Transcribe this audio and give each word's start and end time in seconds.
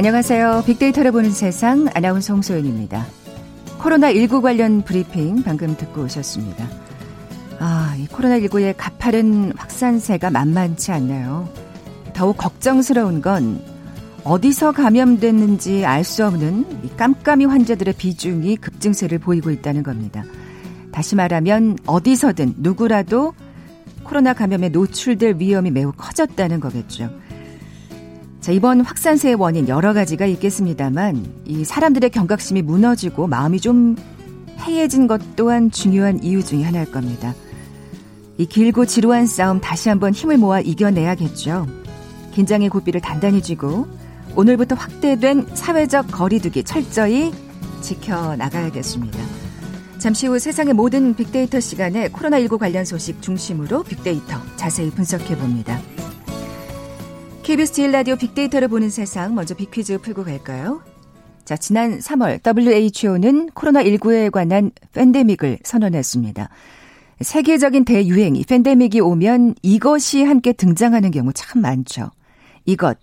안녕하세요. 0.00 0.62
빅데이터를 0.64 1.12
보는 1.12 1.30
세상 1.30 1.86
아나운서 1.92 2.32
홍소연입니다. 2.32 3.04
코로나19 3.78 4.40
관련 4.40 4.80
브리핑 4.80 5.42
방금 5.42 5.76
듣고 5.76 6.04
오셨습니다. 6.04 6.66
아, 7.58 7.94
이 7.98 8.06
코로나19의 8.06 8.76
가파른 8.78 9.52
확산세가 9.54 10.30
만만치 10.30 10.90
않네요. 10.90 11.50
더욱 12.14 12.38
걱정스러운 12.38 13.20
건 13.20 13.62
어디서 14.24 14.72
감염됐는지 14.72 15.84
알 15.84 16.02
수 16.02 16.24
없는 16.24 16.80
이 16.82 16.88
깜깜이 16.96 17.44
환자들의 17.44 17.92
비중이 17.98 18.56
급증세를 18.56 19.18
보이고 19.18 19.50
있다는 19.50 19.82
겁니다. 19.82 20.24
다시 20.92 21.14
말하면 21.14 21.76
어디서든 21.84 22.54
누구라도 22.56 23.34
코로나 24.02 24.32
감염에 24.32 24.70
노출될 24.70 25.34
위험이 25.40 25.70
매우 25.70 25.92
커졌다는 25.92 26.58
거겠죠. 26.58 27.10
자, 28.40 28.52
이번 28.52 28.80
확산세의 28.80 29.34
원인 29.34 29.68
여러 29.68 29.92
가지가 29.92 30.24
있겠습니다만 30.24 31.26
이 31.44 31.64
사람들의 31.64 32.08
경각심이 32.08 32.62
무너지고 32.62 33.26
마음이 33.26 33.60
좀 33.60 33.96
해이해진 34.60 35.06
것 35.06 35.20
또한 35.36 35.70
중요한 35.70 36.22
이유 36.22 36.42
중의 36.42 36.64
하나일 36.64 36.90
겁니다. 36.90 37.34
이 38.38 38.46
길고 38.46 38.86
지루한 38.86 39.26
싸움 39.26 39.60
다시 39.60 39.90
한번 39.90 40.14
힘을 40.14 40.38
모아 40.38 40.60
이겨내야겠죠. 40.60 41.66
긴장의 42.32 42.70
고비를 42.70 43.02
단단히 43.02 43.42
쥐고 43.42 43.86
오늘부터 44.34 44.74
확대된 44.74 45.48
사회적 45.54 46.10
거리두기 46.10 46.64
철저히 46.64 47.32
지켜나가야겠습니다. 47.82 49.18
잠시 49.98 50.26
후 50.26 50.38
세상의 50.38 50.72
모든 50.72 51.14
빅데이터 51.14 51.60
시간에 51.60 52.08
코로나19 52.08 52.56
관련 52.56 52.86
소식 52.86 53.20
중심으로 53.20 53.82
빅데이터 53.82 54.40
자세히 54.56 54.90
분석해 54.90 55.36
봅니다. 55.36 55.78
KBS 57.42 57.72
제일 57.72 57.90
라디오 57.90 58.16
빅데이터를 58.16 58.68
보는 58.68 58.90
세상 58.90 59.34
먼저 59.34 59.54
빅퀴즈 59.54 59.98
풀고 59.98 60.24
갈까요? 60.24 60.82
자, 61.44 61.56
지난 61.56 61.98
3월 61.98 62.40
WHO는 62.46 63.50
코로나19에 63.50 64.30
관한 64.30 64.70
팬데믹을 64.92 65.58
선언했습니다. 65.64 66.48
세계적인 67.20 67.84
대유행, 67.84 68.36
이 68.36 68.44
팬데믹이 68.44 69.00
오면 69.00 69.56
이것이 69.62 70.22
함께 70.22 70.52
등장하는 70.52 71.10
경우 71.10 71.32
참 71.32 71.60
많죠. 71.62 72.10
이것, 72.66 72.98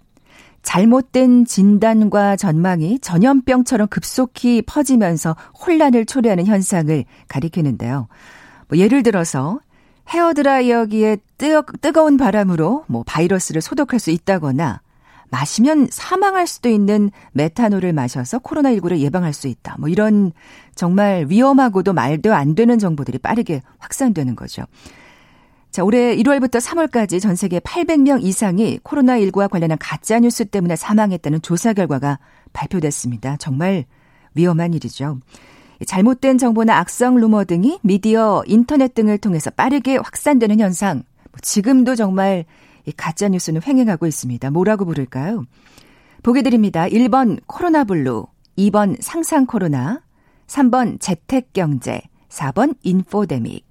잘못된 0.62 1.46
진단과 1.46 2.36
전망이 2.36 3.00
전염병처럼 3.00 3.88
급속히 3.88 4.62
퍼지면서 4.62 5.36
혼란을 5.66 6.06
초래하는 6.06 6.46
현상을 6.46 7.06
가리키는데요. 7.28 8.08
뭐 8.70 8.78
예를 8.78 9.04
들어서 9.04 9.60
헤어드라이어기에 10.10 11.18
뜨거, 11.38 11.64
뜨거운 11.82 12.18
바람으로 12.18 12.86
뭐 12.88 13.04
바이러스를 13.06 13.62
소독할 13.62 14.00
수 14.00 14.12
있다거나 14.12 14.82
마시면 15.30 15.90
사망할 15.92 16.48
수도 16.48 16.70
있는 16.70 17.12
메탄올을 17.34 17.92
마셔서 17.92 18.40
코로나19를 18.40 19.00
예방할 19.00 19.34
수 19.34 19.48
있다. 19.48 19.76
뭐 19.78 19.90
이런 19.90 20.32
정말 20.76 21.26
위험하고도 21.28 21.94
말도 21.94 22.34
안 22.34 22.56
되는 22.56 22.80
정보들이 22.80 23.18
빠르게 23.18 23.62
확산되는 23.80 24.36
거죠. 24.36 24.64
자, 25.70 25.84
올해 25.84 26.16
1월부터 26.16 26.62
3월까지 26.62 27.22
전 27.22 27.36
세계 27.36 27.60
800명 27.60 28.24
이상이 28.24 28.80
코로나19와 28.80 29.50
관련한 29.50 29.78
가짜뉴스 29.78 30.46
때문에 30.46 30.76
사망했다는 30.76 31.42
조사 31.42 31.74
결과가 31.74 32.20
발표됐습니다. 32.54 33.36
정말 33.38 33.86
위험한 34.34 34.74
일이죠. 34.74 35.20
잘못된 35.86 36.38
정보나 36.38 36.78
악성 36.78 37.16
루머 37.16 37.46
등이 37.46 37.80
미디어, 37.84 38.44
인터넷 38.48 38.94
등을 38.94 39.18
통해서 39.18 39.50
빠르게 39.52 39.98
확산되는 39.98 40.60
현상, 40.60 41.04
뭐 41.32 41.40
지금도 41.42 41.96
정말 41.96 42.46
가짜 42.96 43.28
뉴스는 43.28 43.62
횡행하고 43.66 44.08
있습니다. 44.08 44.50
뭐라고 44.52 44.86
부를까요? 44.86 45.46
보기 46.24 46.42
드립니다. 46.42 46.88
1번 46.88 47.40
코로나 47.46 47.84
블루, 47.84 48.28
2번 48.58 48.98
상상 49.02 49.46
코로나, 49.46 50.02
3번 50.48 51.00
재택 51.00 51.54
경제, 51.54 52.02
4번 52.30 52.76
인포데믹. 52.84 53.68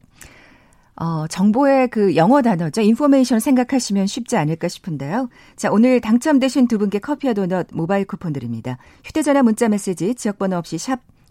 어, 0.99 1.27
정보의 1.29 1.89
그 1.89 2.17
영어 2.17 2.41
단어죠. 2.41 2.81
information 2.81 3.39
생각하시면 3.39 4.07
쉽지 4.07 4.37
않을까 4.37 4.69
싶은데요. 4.69 5.29
자, 5.55 5.71
오늘 5.71 6.01
당첨되신 6.01 6.69
두 6.69 6.79
분께 6.79 6.99
커피와 6.99 7.35
도넛 7.35 7.69
모바일 7.73 8.07
쿠폰 8.07 8.33
드립니다. 8.33 8.79
휴대전화 9.05 9.43
문자 9.43 9.69
메시지 9.69 10.15
지역번호 10.15 10.57
없이 10.57 10.79
샵 10.79 11.01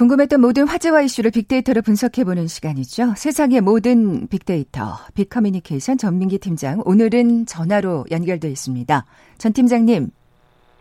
궁금했던 0.00 0.40
모든 0.40 0.66
화제와 0.66 1.02
이슈를 1.02 1.30
빅데이터로 1.30 1.82
분석해보는 1.82 2.46
시간이죠. 2.46 3.12
세상의 3.18 3.60
모든 3.60 4.28
빅데이터, 4.28 4.94
빅커뮤니케이션 5.14 5.98
전민기 5.98 6.38
팀장, 6.38 6.80
오늘은 6.86 7.44
전화로 7.44 8.06
연결돼 8.10 8.48
있습니다. 8.48 9.04
전 9.36 9.52
팀장님. 9.52 10.08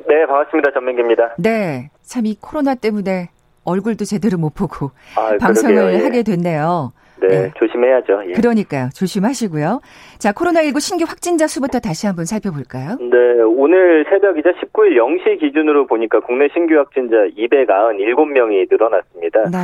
네, 0.08 0.26
반갑습니다. 0.26 0.72
전민기입니다. 0.72 1.36
네, 1.38 1.90
참 2.02 2.26
이 2.28 2.38
코로나 2.40 2.76
때문에 2.76 3.28
얼굴도 3.66 4.06
제대로 4.06 4.38
못 4.38 4.54
보고 4.56 4.92
아, 5.18 5.36
방송을 5.38 5.76
그러게요, 5.76 6.00
예. 6.00 6.04
하게 6.06 6.24
됐네요. 6.24 6.94
네, 7.22 7.28
네, 7.28 7.52
조심해야죠. 7.58 8.24
예. 8.30 8.34
그러니까요. 8.34 8.90
조심하시고요. 8.96 9.82
자, 10.18 10.32
코로나19 10.32 10.80
신규 10.80 11.06
확진자 11.08 11.48
수부터 11.48 11.80
다시 11.80 12.08
한번 12.08 12.26
살펴볼까요? 12.26 12.98
네, 13.00 13.18
오늘 13.44 14.06
새벽이죠. 14.10 14.50
19일 14.50 14.98
0시 14.98 15.40
기준으로 15.40 15.88
보니까 15.88 16.20
국내 16.22 16.48
신규 16.50 16.76
확진자 16.78 17.16
297명이 17.38 18.68
늘어났습니다. 18.70 19.50
네. 19.50 19.58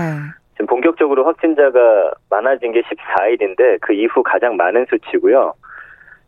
지금 0.54 0.68
본격적으로 0.68 1.26
확진자가 1.26 2.12
많아진 2.30 2.72
게 2.72 2.82
14일인데 2.82 3.80
그 3.82 3.94
이후 3.94 4.24
가장 4.24 4.56
많은 4.56 4.86
수치고요. 4.90 5.54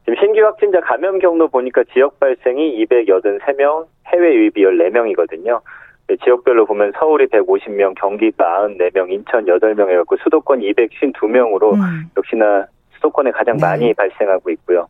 지금 0.05 0.15
신규 0.19 0.41
확진자 0.41 0.79
감염 0.81 1.19
경로 1.19 1.47
보니까 1.49 1.83
지역 1.93 2.19
발생이 2.19 2.85
283명, 2.85 3.85
해외 4.07 4.35
유입이 4.35 4.61
14명이거든요. 4.63 5.61
네, 6.07 6.15
지역별로 6.23 6.65
보면 6.65 6.93
서울이 6.97 7.27
150명, 7.27 7.93
경기가 7.99 8.67
94명, 8.69 9.11
인천 9.11 9.45
8명 9.45 9.89
해갖고 9.89 10.15
수도권 10.23 10.61
252명으로 10.61 11.73
음. 11.73 12.09
역시나 12.15 12.65
수도권에 12.95 13.31
가장 13.31 13.57
네. 13.57 13.65
많이 13.65 13.93
발생하고 13.93 14.49
있고요. 14.51 14.87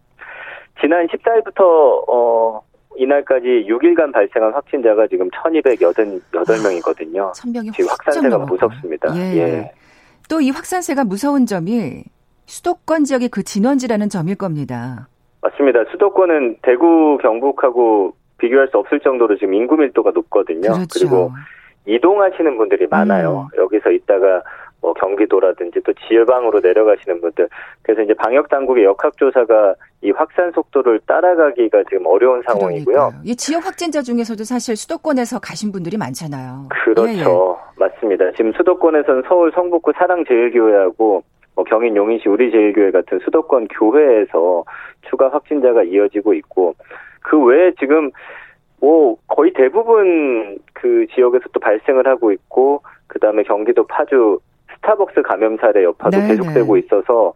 지난 0.80 1.08
14일부터 1.08 2.04
어 2.08 2.62
이날까지 2.96 3.66
6일간 3.68 4.14
발생한 4.14 4.54
확진자가 4.54 5.08
지금 5.08 5.28
1288명이거든요. 5.30 7.30
아, 7.30 7.32
지금 7.34 7.88
확산세가 7.90 8.38
무섭습니다. 8.40 9.16
예. 9.16 9.38
예. 9.38 9.72
또 10.30 10.42
이 10.42 10.52
확산세가 10.52 11.06
무서운 11.06 11.46
점이 11.46 12.04
수도권 12.46 13.06
지역의 13.06 13.30
그 13.30 13.44
진원지라는 13.44 14.10
점일 14.10 14.36
겁니다. 14.36 15.08
맞습니다. 15.42 15.80
수도권은 15.92 16.58
대구, 16.62 17.18
경북하고 17.22 18.14
비교할 18.38 18.68
수 18.70 18.78
없을 18.78 19.00
정도로 19.00 19.38
지금 19.38 19.54
인구 19.54 19.76
밀도가 19.78 20.12
높거든요. 20.12 20.74
그렇죠. 20.74 20.88
그리고 20.94 21.32
이동하시는 21.86 22.58
분들이 22.58 22.88
많아요. 22.88 23.50
음. 23.54 23.62
여기서 23.62 23.92
있다가 23.92 24.44
뭐 24.82 24.94
경기도라든지 24.94 25.82
또 25.82 25.94
지방으로 26.08 26.60
내려가시는 26.60 27.22
분들. 27.22 27.50
그래서 27.82 28.02
이제 28.04 28.14
방역 28.14 28.50
당국의 28.50 28.84
역학 28.84 29.18
조사가 29.18 29.76
이 30.02 30.12
확산 30.12 30.52
속도를 30.52 31.00
따라가기가 31.08 31.84
지금 31.90 32.06
어려운 32.06 32.44
상황이고요. 32.44 32.96
그러니까요. 32.96 33.22
이 33.24 33.36
지역 33.36 33.66
확진자 33.66 34.02
중에서도 34.02 34.44
사실 34.44 34.76
수도권에서 34.76 35.40
가신 35.40 35.72
분들이 35.72 35.98
많잖아요. 35.98 36.68
그렇죠. 36.70 37.10
예, 37.10 37.18
예. 37.18 37.26
맞습니다. 37.78 38.32
지금 38.34 38.54
수도권에서는 38.54 39.24
서울 39.28 39.52
성북구 39.54 39.94
사랑제일교회하고 39.98 41.24
뭐 41.56 41.64
경인 41.64 41.96
용인시 41.96 42.30
우리제일교회 42.30 42.92
같은 42.92 43.20
수도권 43.26 43.68
교회에서 43.70 44.64
추가 45.10 45.30
확진자가 45.30 45.84
이어지고 45.84 46.36
있고 46.36 46.76
그 47.28 47.38
외에 47.44 47.74
지금 47.80 48.10
뭐 48.80 49.18
거의 49.28 49.52
대부분 49.54 50.58
그 50.74 51.06
지역에서 51.14 51.46
또 51.52 51.60
발생을 51.60 52.08
하고 52.08 52.32
있고 52.32 52.82
그다음에 53.08 53.44
경기도 53.44 53.86
파주 53.86 54.40
스타벅스 54.76 55.22
감염 55.24 55.58
사례 55.58 55.84
여파도 55.84 56.18
네네. 56.18 56.28
계속되고 56.30 56.76
네. 56.76 56.82
있어서 56.82 57.34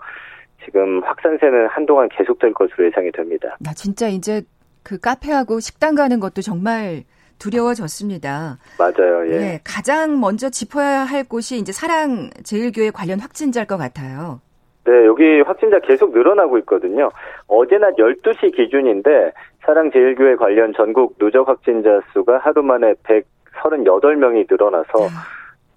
지금 0.63 1.03
확산세는 1.03 1.67
한동안 1.67 2.07
계속될 2.09 2.53
것으로 2.53 2.85
예상이 2.85 3.11
됩니다. 3.11 3.57
나 3.59 3.73
진짜 3.73 4.07
이제 4.07 4.43
그 4.83 4.99
카페하고 4.99 5.59
식당 5.59 5.95
가는 5.95 6.19
것도 6.19 6.41
정말 6.41 7.03
두려워졌습니다. 7.39 8.59
맞아요. 8.77 9.27
예. 9.27 9.31
예. 9.31 9.59
가장 9.63 10.19
먼저 10.19 10.49
짚어야 10.49 10.99
할 10.99 11.23
곳이 11.23 11.57
이제 11.57 11.71
사랑 11.71 12.29
제일교회 12.43 12.91
관련 12.91 13.19
확진자일 13.19 13.65
것 13.65 13.77
같아요. 13.77 14.41
네, 14.91 15.05
여기 15.05 15.39
확진자 15.41 15.79
계속 15.79 16.11
늘어나고 16.11 16.57
있거든요. 16.59 17.09
어제 17.47 17.77
낮 17.77 17.95
12시 17.95 18.53
기준인데 18.53 19.31
사랑제일교회 19.61 20.35
관련 20.35 20.73
전국 20.73 21.17
누적 21.17 21.47
확진자 21.47 22.01
수가 22.11 22.39
하루 22.39 22.61
만에 22.61 22.93
138명이 23.03 24.47
늘어나서 24.51 25.07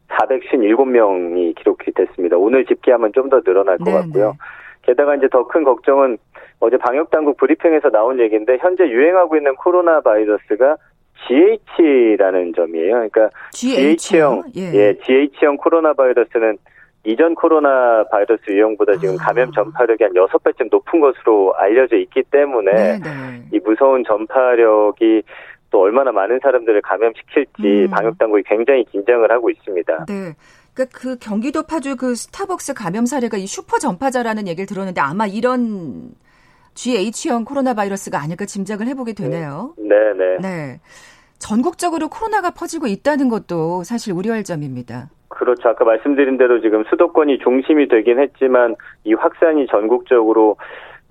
457명이 0.08 1.54
기록이 1.54 1.92
됐습니다. 1.92 2.36
오늘 2.36 2.64
집계하면 2.64 3.12
좀 3.12 3.28
더 3.30 3.40
늘어날 3.42 3.78
것 3.78 3.84
네, 3.84 3.92
같고요. 3.92 4.26
네. 4.30 4.32
게다가 4.82 5.14
이제 5.14 5.28
더 5.28 5.46
큰 5.46 5.62
걱정은 5.62 6.18
어제 6.58 6.76
방역당국 6.76 7.36
브리핑에서 7.36 7.90
나온 7.90 8.18
얘기인데 8.18 8.58
현재 8.60 8.84
유행하고 8.88 9.36
있는 9.36 9.54
코로나 9.54 10.00
바이러스가 10.00 10.76
GH라는 11.28 12.52
점이에요. 12.54 12.92
그러니까 12.92 13.30
GH형, 13.52 14.42
예. 14.56 14.60
예, 14.74 14.94
GH형 15.04 15.56
코로나 15.56 15.92
바이러스는 15.92 16.58
이전 17.04 17.34
코로나 17.34 18.04
바이러스 18.10 18.42
유형보다 18.48 18.96
지금 18.96 19.16
아. 19.20 19.26
감염 19.26 19.52
전파력이 19.52 20.02
한 20.04 20.12
6배쯤 20.12 20.70
높은 20.70 21.00
것으로 21.00 21.54
알려져 21.56 21.96
있기 21.96 22.22
때문에 22.30 22.72
네네. 22.72 22.98
네. 22.98 23.44
이 23.52 23.60
무서운 23.60 24.02
전파력이 24.04 25.22
또 25.70 25.82
얼마나 25.82 26.12
많은 26.12 26.40
사람들을 26.42 26.80
감염시킬지 26.82 27.62
음. 27.62 27.90
방역 27.90 28.16
당국이 28.18 28.42
굉장히 28.46 28.84
긴장을 28.84 29.30
하고 29.30 29.50
있습니다. 29.50 30.06
네. 30.06 30.34
그러니까 30.72 30.98
그 30.98 31.16
경기도 31.18 31.64
파주 31.64 31.96
그 31.96 32.14
스타벅스 32.14 32.74
감염 32.74 33.06
사례가 33.06 33.36
이 33.36 33.46
슈퍼 33.46 33.78
전파자라는 33.78 34.48
얘기를 34.48 34.66
들었는데 34.66 35.00
아마 35.00 35.26
이런 35.26 36.14
GH형 36.74 37.44
코로나 37.44 37.74
바이러스가 37.74 38.20
아닐까 38.20 38.46
짐작을 38.46 38.86
해보게 38.88 39.12
되네요. 39.12 39.74
네, 39.78 39.94
네. 40.16 40.38
네. 40.40 40.80
전국적으로 41.38 42.08
코로나가 42.08 42.50
퍼지고 42.50 42.86
있다는 42.86 43.28
것도 43.28 43.84
사실 43.84 44.12
우려할 44.14 44.44
점입니다. 44.44 45.10
그렇죠. 45.28 45.68
아까 45.68 45.84
말씀드린 45.84 46.36
대로 46.36 46.60
지금 46.60 46.84
수도권이 46.84 47.38
중심이 47.38 47.88
되긴 47.88 48.18
했지만 48.20 48.76
이 49.04 49.14
확산이 49.14 49.66
전국적으로 49.66 50.56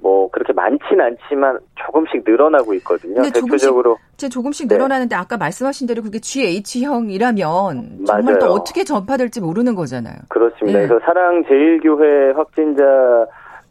뭐 0.04 0.30
그렇게 0.30 0.51
많진 0.51 1.00
않지만 1.00 1.60
조금씩 1.75 2.24
늘어나고 2.25 2.74
있거든요. 2.75 3.21
대표적으로 3.21 3.98
조금씩, 4.18 4.31
조금씩 4.31 4.68
네. 4.68 4.75
늘어나는데 4.75 5.15
아까 5.15 5.38
말씀하신 5.38 5.88
대로 5.88 6.01
그게 6.01 6.19
GH형이라면 6.19 8.06
정말 8.06 8.24
맞아요. 8.24 8.39
또 8.39 8.45
어떻게 8.48 8.83
전파될지 8.83 9.39
모르는 9.39 9.75
거잖아요. 9.75 10.15
그렇습니다. 10.27 10.80
네. 10.80 10.88
그래서 10.88 11.04
사랑 11.06 11.45
제일교회 11.45 12.31
확진자 12.31 12.83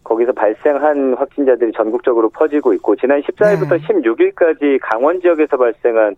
거기서 0.04 0.32
발생한 0.32 1.14
확진자들이 1.14 1.72
전국적으로 1.76 2.30
퍼지고 2.30 2.72
있고 2.74 2.96
지난 2.96 3.20
14일부터 3.22 3.70
네. 3.70 3.86
16일까지 3.86 4.78
강원 4.82 5.20
지역에서 5.20 5.56
발생한 5.56 6.16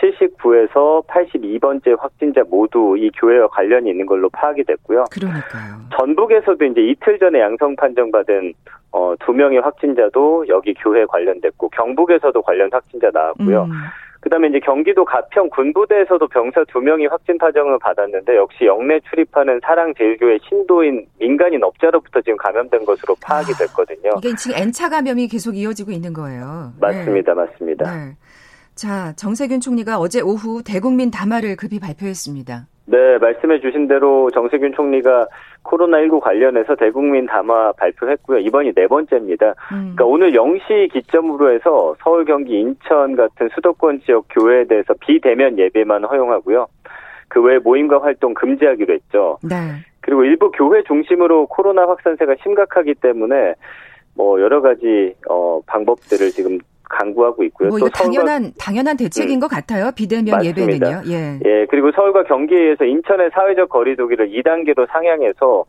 79에서 0.00 1.06
82번째 1.06 1.98
확진자 1.98 2.42
모두 2.48 2.96
이 2.98 3.10
교회와 3.10 3.48
관련이 3.48 3.90
있는 3.90 4.06
걸로 4.06 4.28
파악이 4.30 4.64
됐고요. 4.64 5.04
그러니까요. 5.10 5.76
전북에서도 5.98 6.64
이제 6.64 6.80
이틀 6.80 7.18
전에 7.18 7.40
양성 7.40 7.74
판정받은 7.76 8.52
어, 8.92 9.14
두 9.20 9.32
명의 9.32 9.58
확진자도 9.60 10.46
여기 10.48 10.74
교회 10.74 11.04
관련됐고 11.06 11.68
경북에서도 11.70 12.40
관련 12.42 12.70
확진자 12.72 13.10
나왔고요. 13.12 13.64
음. 13.64 13.70
그다음에 14.20 14.48
이제 14.48 14.58
경기도 14.58 15.04
가평 15.04 15.50
군부대에서도 15.50 16.26
병사 16.28 16.64
두 16.64 16.80
명이 16.80 17.06
확진 17.06 17.38
판정을 17.38 17.78
받았는데 17.78 18.36
역시 18.36 18.64
영내 18.64 18.98
출입하는 19.08 19.60
사랑제일교회 19.62 20.38
신도인 20.48 21.06
민간인 21.20 21.62
업자로부터 21.62 22.20
지금 22.22 22.36
감염된 22.38 22.84
것으로 22.86 23.14
파악이 23.22 23.52
아, 23.52 23.56
됐거든요. 23.58 24.10
이게 24.18 24.34
지금 24.34 24.56
N차 24.56 24.88
감염이 24.88 25.28
계속 25.28 25.56
이어지고 25.56 25.92
있는 25.92 26.12
거예요. 26.12 26.72
맞습니다, 26.80 27.34
네. 27.34 27.40
맞습니다. 27.40 27.92
네. 27.92 28.16
자, 28.76 29.14
정세균 29.16 29.60
총리가 29.60 29.98
어제 29.98 30.20
오후 30.20 30.62
대국민 30.62 31.10
담화를 31.10 31.56
급히 31.56 31.80
발표했습니다. 31.80 32.66
네, 32.88 33.18
말씀해 33.18 33.60
주신 33.60 33.88
대로 33.88 34.30
정세균 34.30 34.72
총리가 34.74 35.26
코로나19 35.64 36.20
관련해서 36.20 36.76
대국민 36.76 37.26
담화 37.26 37.72
발표했고요. 37.72 38.38
이번이 38.40 38.74
네 38.74 38.86
번째입니다. 38.86 39.54
음. 39.72 39.94
그러니까 39.96 40.04
오늘 40.04 40.32
0시 40.32 40.92
기점으로 40.92 41.52
해서 41.52 41.96
서울, 42.04 42.24
경기, 42.26 42.60
인천 42.60 43.16
같은 43.16 43.48
수도권 43.54 44.02
지역 44.02 44.26
교회에 44.30 44.66
대해서 44.66 44.94
비대면 45.00 45.58
예배만 45.58 46.04
허용하고요. 46.04 46.66
그 47.28 47.40
외 47.40 47.58
모임과 47.58 48.02
활동 48.02 48.34
금지하기로 48.34 48.94
했죠. 48.94 49.38
네. 49.42 49.56
그리고 50.00 50.24
일부 50.24 50.50
교회 50.52 50.82
중심으로 50.84 51.46
코로나 51.46 51.82
확산세가 51.88 52.36
심각하기 52.42 52.94
때문에 52.94 53.54
뭐 54.14 54.40
여러 54.40 54.60
가지 54.60 55.14
어 55.28 55.60
방법들을 55.66 56.30
지금 56.30 56.58
강구하고 56.88 57.42
있고요. 57.44 57.68
뭐 57.68 57.78
이거 57.78 57.88
당연한 57.88 58.52
당연한 58.58 58.96
대책인 58.96 59.38
음. 59.38 59.40
것 59.40 59.48
같아요. 59.48 59.90
비대면 59.94 60.36
맞습니다. 60.36 60.62
예배는요. 60.62 61.02
예. 61.08 61.40
예. 61.44 61.66
그리고 61.68 61.90
서울과 61.92 62.24
경기에서 62.24 62.84
인천의 62.84 63.30
사회적 63.32 63.68
거리두기를 63.68 64.30
2단계로 64.30 64.88
상향해서 64.90 65.64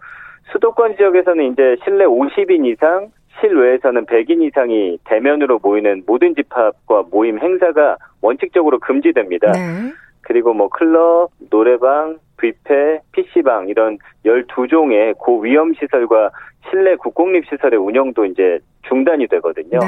수도권 0.51 0.95
지역에서는 0.97 1.51
이제 1.51 1.75
실내 1.83 2.05
50인 2.05 2.65
이상, 2.65 3.09
실외에서는 3.39 4.05
100인 4.05 4.41
이상이 4.43 4.97
대면으로 5.05 5.59
모이는 5.61 6.03
모든 6.07 6.35
집합과 6.35 7.05
모임 7.11 7.39
행사가 7.39 7.97
원칙적으로 8.21 8.79
금지됩니다. 8.79 9.51
네. 9.51 9.93
그리고 10.21 10.53
뭐 10.53 10.69
클럽, 10.69 11.29
노래방, 11.49 12.17
뷔페, 12.37 13.01
PC방 13.11 13.69
이런 13.69 13.97
12종의 14.25 15.17
고위험 15.17 15.73
시설과 15.73 16.31
실내 16.69 16.95
국공립 16.95 17.45
시설의 17.49 17.79
운영도 17.79 18.25
이제 18.25 18.59
중단이 18.87 19.27
되거든요. 19.27 19.79
네. 19.79 19.87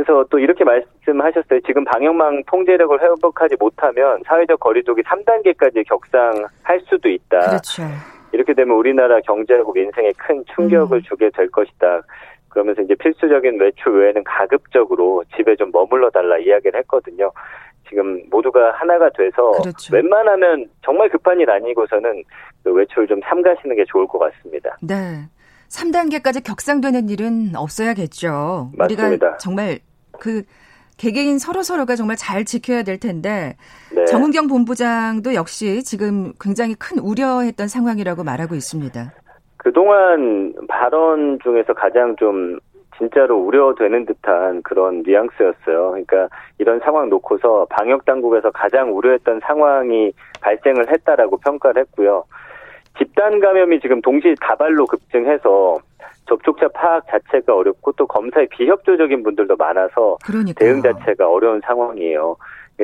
그래서 0.00 0.24
또 0.30 0.38
이렇게 0.38 0.64
말씀하셨어요. 0.64 1.60
지금 1.66 1.84
방역망 1.84 2.44
통제력을 2.46 3.02
회복하지 3.02 3.56
못하면 3.60 4.22
사회적 4.24 4.58
거리두기 4.58 5.02
3단계까지 5.02 5.86
격상할 5.86 6.80
수도 6.88 7.10
있다. 7.10 7.40
그렇죠. 7.40 7.82
이렇게 8.32 8.54
되면 8.54 8.76
우리나라 8.76 9.20
경제하고 9.20 9.74
민생에 9.74 10.12
큰 10.16 10.42
충격을 10.54 10.98
음. 10.98 11.02
주게 11.02 11.28
될 11.30 11.50
것이다. 11.50 12.00
그러면서 12.48 12.80
이제 12.80 12.94
필수적인 12.94 13.60
외출 13.60 14.00
외에는 14.00 14.24
가급적으로 14.24 15.22
집에 15.36 15.54
좀 15.56 15.70
머물러 15.70 16.08
달라 16.08 16.38
이야기를 16.38 16.80
했거든요. 16.80 17.30
지금 17.86 18.22
모두가 18.30 18.72
하나가 18.72 19.10
돼서 19.10 19.50
그렇죠. 19.60 19.94
웬만하면 19.94 20.66
정말 20.82 21.10
급한 21.10 21.38
일 21.40 21.50
아니고서는 21.50 22.22
그 22.64 22.72
외출 22.72 23.06
좀 23.06 23.20
삼가시는 23.22 23.76
게 23.76 23.84
좋을 23.86 24.06
것 24.06 24.18
같습니다. 24.18 24.78
네. 24.80 25.28
3단계까지 25.70 26.44
격상되는 26.44 27.08
일은 27.08 27.52
없어야겠죠. 27.54 28.72
맞습니다. 28.76 29.08
우리가 29.08 29.36
정말 29.38 29.78
그 30.20 30.42
개개인 30.96 31.38
서로 31.38 31.62
서로가 31.62 31.96
정말 31.96 32.16
잘 32.16 32.44
지켜야 32.44 32.82
될 32.82 33.00
텐데 33.00 33.56
네. 33.94 34.04
정은경 34.04 34.48
본부장도 34.48 35.34
역시 35.34 35.82
지금 35.82 36.32
굉장히 36.38 36.74
큰 36.74 36.98
우려했던 36.98 37.68
상황이라고 37.68 38.22
말하고 38.22 38.54
있습니다. 38.54 39.12
그동안 39.56 40.54
발언 40.68 41.38
중에서 41.42 41.72
가장 41.72 42.14
좀 42.16 42.58
진짜로 42.98 43.38
우려되는 43.38 44.04
듯한 44.04 44.62
그런 44.62 45.02
뉘앙스였어요. 45.06 45.90
그러니까 45.90 46.28
이런 46.58 46.80
상황 46.80 47.08
놓고서 47.08 47.66
방역 47.70 48.04
당국에서 48.04 48.50
가장 48.50 48.94
우려했던 48.94 49.40
상황이 49.42 50.12
발생을 50.42 50.92
했다라고 50.92 51.38
평가를 51.38 51.80
했고요. 51.82 52.24
집단 52.98 53.40
감염이 53.40 53.80
지금 53.80 54.00
동시 54.02 54.34
다발로 54.40 54.86
급증해서 54.86 55.78
접촉자 56.26 56.68
파악 56.68 57.06
자체가 57.08 57.54
어렵고 57.54 57.92
또 57.92 58.06
검사에 58.06 58.46
비협조적인 58.50 59.22
분들도 59.22 59.56
많아서 59.56 60.16
그러니까요. 60.24 60.54
대응 60.54 60.82
자체가 60.82 61.28
어려운 61.28 61.60
상황이에요. 61.64 62.36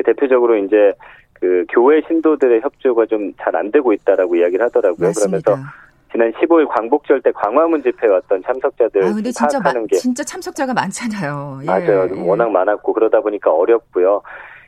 대표적으로 0.05 0.57
이제 0.57 0.93
그 1.35 1.65
교회 1.71 2.01
신도들의 2.07 2.61
협조가 2.63 3.07
좀 3.07 3.33
잘 3.39 3.55
안 3.57 3.71
되고 3.71 3.93
있다라고 3.93 4.37
이야기를 4.37 4.65
하더라고요. 4.67 5.09
맞습니다. 5.09 5.43
그러면서 5.53 5.71
지난 6.13 6.33
15일 6.33 6.69
광복절 6.69 7.21
때 7.23 7.31
광화문 7.33 7.83
집회 7.83 8.07
왔던 8.07 8.43
참석자들 8.45 9.03
아, 9.05 9.13
근데 9.13 9.31
진짜 9.31 9.59
파악하는 9.59 9.83
마, 9.83 9.87
게 9.87 9.97
진짜 9.97 10.25
참석자가 10.25 10.73
많잖아요. 10.75 11.61
예, 11.63 11.67
맞아요. 11.67 12.09
예. 12.15 12.21
워낙 12.21 12.51
많았고 12.51 12.93
그러다 12.93 13.21
보니까 13.21 13.53
어렵고요. 13.53 14.23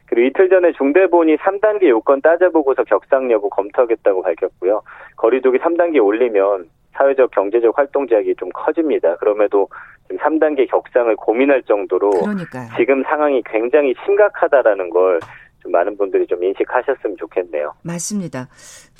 그리고 0.08 0.26
이틀 0.26 0.48
전에 0.48 0.72
중대본이 0.72 1.36
3단계 1.36 1.88
요건 1.88 2.20
따져보고서 2.22 2.84
격상 2.84 3.30
여부 3.30 3.48
검토하겠다고 3.50 4.22
밝혔고요. 4.22 4.82
거리두기 5.16 5.58
3단계 5.58 6.02
올리면 6.04 6.68
사회적 6.92 7.30
경제적 7.30 7.76
활동 7.76 8.08
제약이 8.08 8.34
좀 8.36 8.48
커집니다. 8.50 9.16
그럼에도 9.16 9.68
지금 10.08 10.16
3단계 10.18 10.68
격상을 10.68 11.14
고민할 11.16 11.62
정도로 11.62 12.10
그러니까요. 12.10 12.68
지금 12.76 13.02
상황이 13.04 13.42
굉장히 13.46 13.94
심각하다라는 14.04 14.90
걸 14.90 15.20
좀 15.68 15.72
많은 15.72 15.96
분들이 15.96 16.26
좀 16.26 16.42
인식하셨으면 16.42 17.16
좋겠네요. 17.18 17.74
맞습니다. 17.82 18.48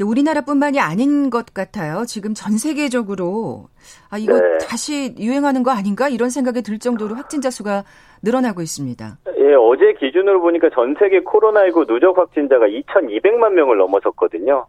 우리나라뿐만이 0.00 0.78
아닌 0.78 1.30
것 1.30 1.52
같아요. 1.54 2.04
지금 2.06 2.34
전 2.34 2.58
세계적으로 2.58 3.68
아 4.10 4.18
이거 4.18 4.38
네. 4.38 4.58
다시 4.58 5.14
유행하는 5.18 5.62
거 5.62 5.70
아닌가 5.70 6.08
이런 6.08 6.28
생각이 6.28 6.62
들 6.62 6.78
정도로 6.78 7.14
확진자 7.14 7.50
수가 7.50 7.84
늘어나고 8.22 8.60
있습니다. 8.60 9.18
예, 9.38 9.54
어제 9.54 9.94
기준으로 9.98 10.40
보니까 10.42 10.68
전 10.74 10.94
세계 10.98 11.20
코로나19 11.20 11.86
누적 11.86 12.18
확진자가 12.18 12.66
2,200만 12.66 13.52
명을 13.52 13.78
넘어섰거든요. 13.78 14.66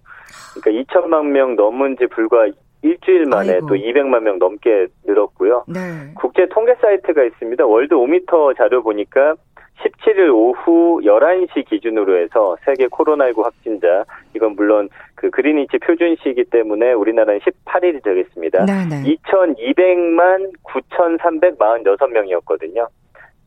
그러니까 0.61 0.83
2천만 0.93 1.25
명 1.25 1.55
넘은 1.55 1.97
지 1.97 2.07
불과 2.07 2.47
일주일 2.81 3.25
만에 3.25 3.55
아이고. 3.55 3.67
또 3.67 3.75
200만 3.75 4.21
명 4.21 4.39
넘게 4.39 4.87
늘었고요. 5.05 5.65
네. 5.67 6.13
국제 6.15 6.47
통계 6.49 6.75
사이트가 6.75 7.23
있습니다. 7.25 7.65
월드 7.65 7.93
5미터 7.95 8.55
자료 8.55 8.81
보니까 8.81 9.35
17일 9.81 10.33
오후 10.33 11.01
11시 11.03 11.69
기준으로 11.69 12.17
해서 12.21 12.55
세계 12.65 12.87
코로나19 12.87 13.43
확진자 13.43 14.05
이건 14.35 14.55
물론 14.55 14.89
그 15.15 15.29
그리니치 15.29 15.77
표준시이기 15.79 16.45
때문에 16.45 16.93
우리나라는 16.93 17.39
18일이 17.39 18.01
되겠습니다. 18.03 18.65
네네. 18.65 19.03
2,200만 19.03 20.51
9,346명이었거든요. 20.63 22.87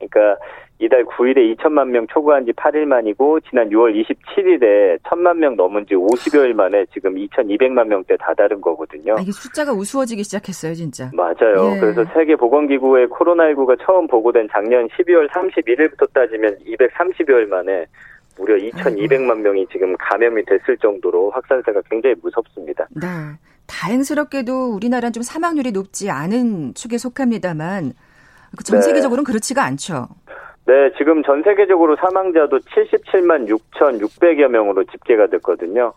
그러니까 0.08 0.42
이달 0.78 1.04
9일에 1.04 1.56
2천만 1.56 1.88
명 1.88 2.06
초과한 2.08 2.44
지 2.44 2.52
8일 2.52 2.86
만이고 2.86 3.38
지난 3.48 3.70
6월 3.70 3.94
27일에 3.94 4.98
1천만 4.98 5.36
명 5.36 5.54
넘은 5.54 5.86
지 5.86 5.94
50여일 5.94 6.54
만에 6.54 6.86
지금 6.92 7.14
2,200만 7.14 7.86
명대 7.86 8.16
다다른 8.16 8.60
거거든요. 8.60 9.14
아, 9.16 9.20
이게 9.20 9.30
숫자가 9.30 9.72
우스워지기 9.72 10.24
시작했어요, 10.24 10.74
진짜. 10.74 11.10
맞아요. 11.12 11.76
예. 11.76 11.80
그래서 11.80 12.04
세계 12.12 12.34
보건기구의 12.34 13.08
코로나19가 13.08 13.78
처음 13.84 14.08
보고된 14.08 14.48
작년 14.50 14.88
12월 14.88 15.30
31일부터 15.30 16.12
따지면 16.12 16.58
230여일 16.66 17.46
만에 17.46 17.86
무려 18.36 18.56
2,200만 18.56 19.38
명이 19.38 19.66
지금 19.70 19.96
감염이 19.98 20.44
됐을 20.46 20.76
정도로 20.78 21.30
확산세가 21.30 21.82
굉장히 21.88 22.16
무섭습니다. 22.20 22.88
네. 22.90 23.06
다행스럽게도 23.66 24.74
우리나라는 24.74 25.12
좀 25.12 25.22
사망률이 25.22 25.70
높지 25.70 26.10
않은 26.10 26.74
축에 26.74 26.98
속합니다만 26.98 27.92
전 28.64 28.78
네. 28.78 28.82
세계적으로는 28.82 29.24
그렇지가 29.24 29.62
않죠. 29.64 30.08
네, 30.66 30.92
지금 30.96 31.22
전 31.24 31.42
세계적으로 31.42 31.96
사망자도 31.96 32.58
77만 32.58 33.48
6,600여 33.48 34.48
명으로 34.48 34.84
집계가 34.84 35.26
됐거든요. 35.26 35.92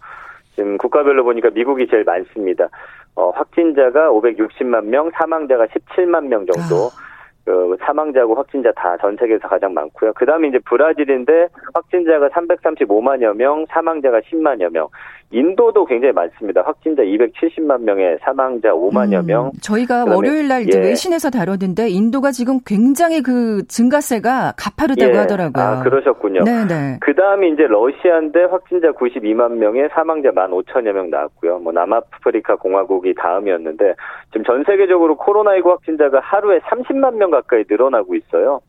지금 0.56 0.78
국가별로 0.78 1.24
보니까 1.24 1.50
미국이 1.52 1.88
제일 1.88 2.04
많습니다. 2.04 2.68
어, 3.16 3.30
확진자가 3.30 4.10
560만 4.10 4.86
명, 4.86 5.12
사망자가 5.14 5.68
17만 5.68 6.28
명 6.28 6.46
정도. 6.46 6.88
아. 6.88 7.06
그 7.46 7.78
사망자고 7.86 8.34
확진자 8.34 8.72
다 8.72 8.98
전 8.98 9.16
세계에서 9.18 9.48
가장 9.48 9.72
많고요. 9.76 10.14
그 10.14 10.26
다음에 10.26 10.48
이제 10.48 10.58
브라질인데 10.66 11.50
확진자가 11.76 12.30
335만여 12.30 13.36
명, 13.36 13.66
사망자가 13.70 14.20
10만여 14.22 14.72
명. 14.72 14.88
인도도 15.32 15.86
굉장히 15.86 16.14
많습니다. 16.14 16.62
확진자 16.62 17.02
270만 17.02 17.82
명에 17.82 18.18
사망자 18.22 18.70
5만여 18.70 19.22
음, 19.22 19.26
명. 19.26 19.52
저희가 19.62 20.06
월요일 20.06 20.48
날 20.48 20.62
이제 20.62 20.78
예. 20.78 20.84
외신에서 20.84 21.30
다뤘는데 21.30 21.90
인도가 21.90 22.32
지금 22.32 22.60
굉장히 22.66 23.22
그 23.22 23.66
증가세가 23.68 24.54
가파르다고 24.58 25.14
예. 25.14 25.18
하더라고요. 25.18 25.64
아, 25.64 25.84
그러셨군요. 25.84 26.44
네네. 26.44 27.00
그 27.02 27.16
다음에 27.16 27.50
이제 27.50 27.64
러시아인데 27.64 28.46
확진자 28.46 28.92
92만 28.92 29.54
명에 29.54 29.88
사망자 29.94 30.30
1만 30.30 30.52
5천여 30.52 30.92
명 30.94 31.10
나왔고요. 31.10 31.60
뭐 31.60 31.74
남아프리카 31.74 32.58
공화국이 32.58 33.16
다음이었는데 33.16 33.96
지금 34.32 34.44
전 34.44 34.64
세계적으로 34.66 35.18
코로나19 35.18 35.68
확진자가 35.68 36.20
하루에 36.22 36.60
30만 36.60 37.16
명 37.16 37.32
가까이 37.32 37.64
늘어나고 37.68 38.16
있어요. 38.16 38.62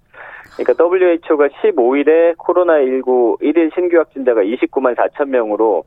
그러니까 0.56 0.82
WHO가 0.82 1.48
15일에 1.48 2.36
코로나19 2.36 3.40
1일 3.42 3.74
신규 3.74 3.98
확진자가 3.98 4.42
29만 4.42 4.96
4천 4.96 5.28
명으로 5.28 5.84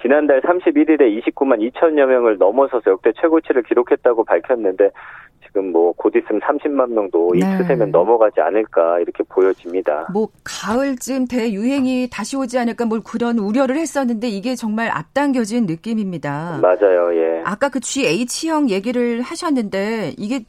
지난달 0.00 0.40
31일에 0.42 1.22
29만 1.22 1.72
2천여 1.72 2.06
명을 2.06 2.38
넘어서서 2.38 2.90
역대 2.90 3.12
최고치를 3.20 3.62
기록했다고 3.64 4.24
밝혔는데 4.24 4.90
지금 5.46 5.72
뭐 5.72 5.88
곧 5.98 6.14
있으면 6.16 6.40
30만 6.40 6.90
명도 6.92 7.34
이 7.34 7.40
네. 7.40 7.58
추세면 7.58 7.90
넘어가지 7.90 8.40
않을까 8.40 9.00
이렇게 9.00 9.24
보여집니다. 9.24 10.06
뭐 10.12 10.28
가을쯤 10.44 11.26
대유행이 11.26 12.08
다시 12.10 12.36
오지 12.36 12.58
않을까 12.58 12.86
뭘 12.86 13.00
그런 13.04 13.38
우려를 13.38 13.76
했었는데 13.76 14.28
이게 14.28 14.54
정말 14.54 14.88
앞당겨진 14.90 15.66
느낌입니다. 15.66 16.60
맞아요. 16.62 17.14
예. 17.14 17.42
아까 17.44 17.68
그 17.68 17.80
GH형 17.80 18.70
얘기를 18.70 19.20
하셨는데 19.20 20.14
이게 20.16 20.44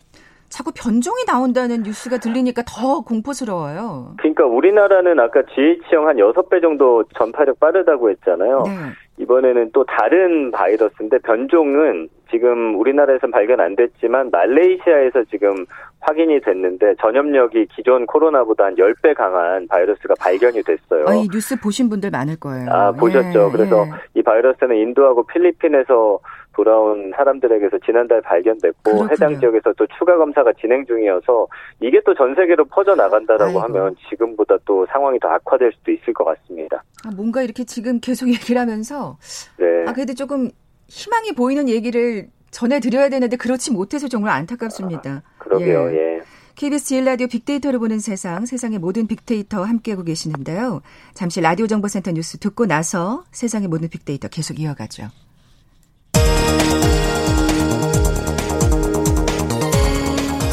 자꾸 0.49 0.71
변종이 0.75 1.25
나온다는 1.27 1.83
뉴스가 1.83 2.17
들리니까 2.17 2.63
더 2.67 3.01
공포스러워요. 3.01 4.15
그러니까 4.17 4.45
우리나라는 4.45 5.19
아까 5.19 5.43
GH형 5.43 6.07
한 6.07 6.17
6배 6.17 6.61
정도 6.61 7.03
전파력 7.17 7.59
빠르다고 7.59 8.09
했잖아요. 8.11 8.63
네. 8.65 8.71
이번에는 9.19 9.71
또 9.73 9.83
다른 9.83 10.49
바이러스인데 10.51 11.19
변종은 11.19 12.07
지금 12.31 12.79
우리나라에서는 12.79 13.31
발견 13.31 13.59
안 13.59 13.75
됐지만 13.75 14.29
말레이시아에서 14.31 15.25
지금 15.29 15.65
확인이 15.99 16.39
됐는데 16.39 16.95
전염력이 17.01 17.67
기존 17.75 18.05
코로나보다 18.05 18.65
한 18.65 18.75
10배 18.75 19.13
강한 19.15 19.67
바이러스가 19.67 20.13
발견이 20.19 20.63
됐어요. 20.63 21.05
아, 21.07 21.13
이 21.15 21.27
뉴스 21.27 21.59
보신 21.59 21.89
분들 21.89 22.11
많을 22.11 22.37
거예요. 22.39 22.69
아, 22.69 22.91
보셨죠. 22.93 23.47
예, 23.47 23.51
그래서 23.51 23.85
예. 23.85 24.19
이 24.19 24.23
바이러스는 24.23 24.77
인도하고 24.77 25.25
필리핀에서 25.27 26.19
돌아온 26.59 27.13
사람들에게서 27.15 27.77
지난달 27.85 28.21
발견됐고 28.21 28.83
그렇군요. 28.83 29.09
해당 29.11 29.39
지역에서 29.39 29.71
또 29.77 29.87
추가 29.97 30.17
검사가 30.17 30.51
진행 30.59 30.85
중이어서 30.85 31.47
이게 31.79 32.01
또 32.05 32.13
전 32.13 32.35
세계로 32.35 32.65
퍼져 32.65 32.95
나간다라고 32.95 33.61
하면 33.61 33.95
지금보다 34.09 34.57
또 34.65 34.85
상황이 34.91 35.17
더 35.19 35.29
악화될 35.29 35.71
수도 35.77 35.91
있을 35.91 36.13
것 36.13 36.25
같습니다. 36.25 36.83
아, 37.05 37.11
뭔가 37.15 37.41
이렇게 37.43 37.63
지금 37.63 37.99
계속 38.01 38.27
얘기를 38.33 38.59
하면서 38.59 39.17
네. 39.57 39.85
아 39.87 39.93
그래도 39.93 40.13
조금 40.13 40.49
희망이 40.89 41.31
보이는 41.31 41.69
얘기를 41.69 42.27
전해드려야 42.51 43.07
되는데 43.09 43.37
그렇지 43.37 43.71
못해서 43.71 44.09
정말 44.09 44.33
안타깝습니다. 44.33 45.09
아, 45.11 45.21
그러게요. 45.37 45.91
예. 45.91 45.95
예. 45.95 46.21
KBS 46.55 46.85
제일 46.89 47.05
라디오 47.05 47.27
빅데이터를 47.27 47.79
보는 47.79 47.99
세상, 47.99 48.45
세상의 48.45 48.79
모든 48.79 49.07
빅데이터 49.07 49.63
함께하고 49.63 50.03
계시는데요. 50.03 50.81
잠시 51.13 51.39
라디오 51.39 51.67
정보센터 51.67 52.11
뉴스 52.11 52.37
듣고 52.37 52.65
나서 52.65 53.23
세상의 53.31 53.69
모든 53.69 53.87
빅데이터 53.87 54.27
계속 54.27 54.59
이어가죠. 54.59 55.03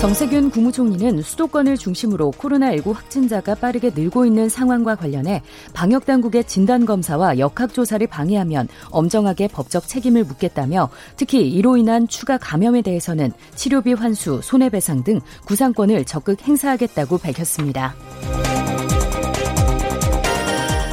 정세균 0.07 0.51
국무총리는 0.51 1.21
수도권을 1.21 1.77
중심으로 1.77 2.31
코로나19 2.39 2.95
확진자가 2.95 3.57
빠르게 3.57 3.91
늘고 3.93 4.25
있는 4.25 4.49
상황과 4.49 4.95
관련해 4.95 5.43
방역당국의 5.75 6.45
진단검사와 6.45 7.41
역학조사를 7.41 8.07
방해하면 8.07 8.69
엄정하게 8.91 9.49
법적 9.49 9.89
책임을 9.89 10.23
묻겠다며 10.23 10.91
특히 11.17 11.51
이로 11.51 11.77
인한 11.77 12.07
추가 12.07 12.39
감염에 12.39 12.83
대해서는 12.83 13.33
치료비 13.57 13.95
환수, 13.95 14.39
손해배상 14.45 15.03
등 15.03 15.19
구상권을 15.45 16.05
적극 16.05 16.41
행사하겠다고 16.41 17.19
밝혔습니다. 17.19 17.97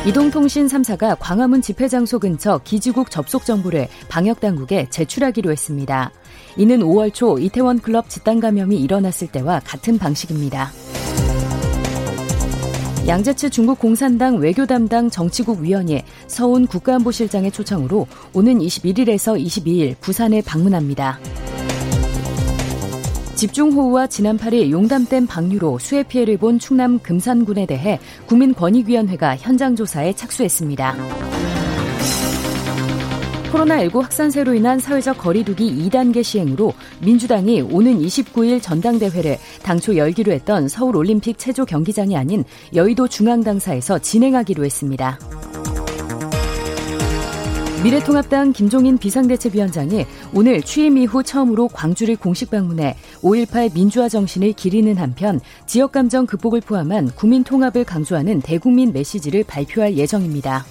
이동통신 0.07 0.65
3사가 0.65 1.17
광화문 1.19 1.61
집회 1.61 1.87
장소 1.87 2.17
근처 2.17 2.59
기지국 2.63 3.11
접속 3.11 3.45
정보를 3.45 3.87
방역당국에 4.09 4.87
제출하기로 4.89 5.51
했습니다. 5.51 6.11
이는 6.57 6.79
5월 6.79 7.13
초 7.13 7.39
이태원 7.39 7.79
클럽 7.79 8.09
집단 8.09 8.39
감염이 8.39 8.77
일어났을 8.77 9.27
때와 9.27 9.61
같은 9.65 9.97
방식입니다. 9.97 10.71
양재츠 13.05 13.49
중국 13.49 13.79
공산당 13.79 14.37
외교 14.37 14.65
담당 14.65 15.09
정치국 15.09 15.59
위원이 15.59 16.03
서훈 16.27 16.67
국가안보실장의 16.67 17.51
초청으로 17.51 18.07
오는 18.33 18.59
21일에서 18.59 19.37
22일 19.37 19.99
부산에 19.99 20.41
방문합니다. 20.41 21.19
집중호우와 23.35 24.07
지난 24.07 24.37
8일 24.37 24.71
용담댐 24.71 25.27
방류로 25.27 25.79
수해 25.79 26.03
피해를 26.03 26.37
본 26.37 26.59
충남 26.59 26.97
금산군에 26.99 27.65
대해 27.65 27.99
국민권익위원회가 28.27 29.35
현장 29.35 29.75
조사에 29.75 30.13
착수했습니다. 30.13 30.95
코로나19 33.53 34.01
확산세로 34.01 34.55
인한 34.55 34.79
사회적 34.79 35.19
거리두기 35.19 35.87
2단계 35.87 36.23
시행으로 36.23 36.73
민주당이 37.01 37.61
오는 37.61 37.99
29일 37.99 38.59
전당대회를 38.61 39.37
당초 39.61 39.95
열기로 39.95 40.31
했던 40.31 40.67
서울올림픽 40.67 41.37
체조 41.37 41.63
경기장이 41.63 42.17
아닌 42.17 42.43
여의도 42.73 43.07
중앙당사에서 43.07 43.99
진행하기로 43.99 44.65
했습니다. 44.65 45.19
미래통합당 47.83 48.53
김종인 48.53 48.97
비상대책위원장이 48.97 50.05
오늘 50.33 50.61
취임 50.61 50.97
이후 50.97 51.21
처음으로 51.21 51.67
광주를 51.67 52.15
공식 52.15 52.49
방문해 52.49 52.95
5.18 53.21 53.73
민주화 53.73 54.07
정신을 54.07 54.53
기리는 54.53 54.97
한편 54.97 55.39
지역감정 55.67 56.25
극복을 56.25 56.61
포함한 56.61 57.11
국민 57.15 57.43
통합을 57.43 57.83
강조하는 57.83 58.41
대국민 58.41 58.93
메시지를 58.93 59.43
발표할 59.43 59.97
예정입니다. 59.97 60.65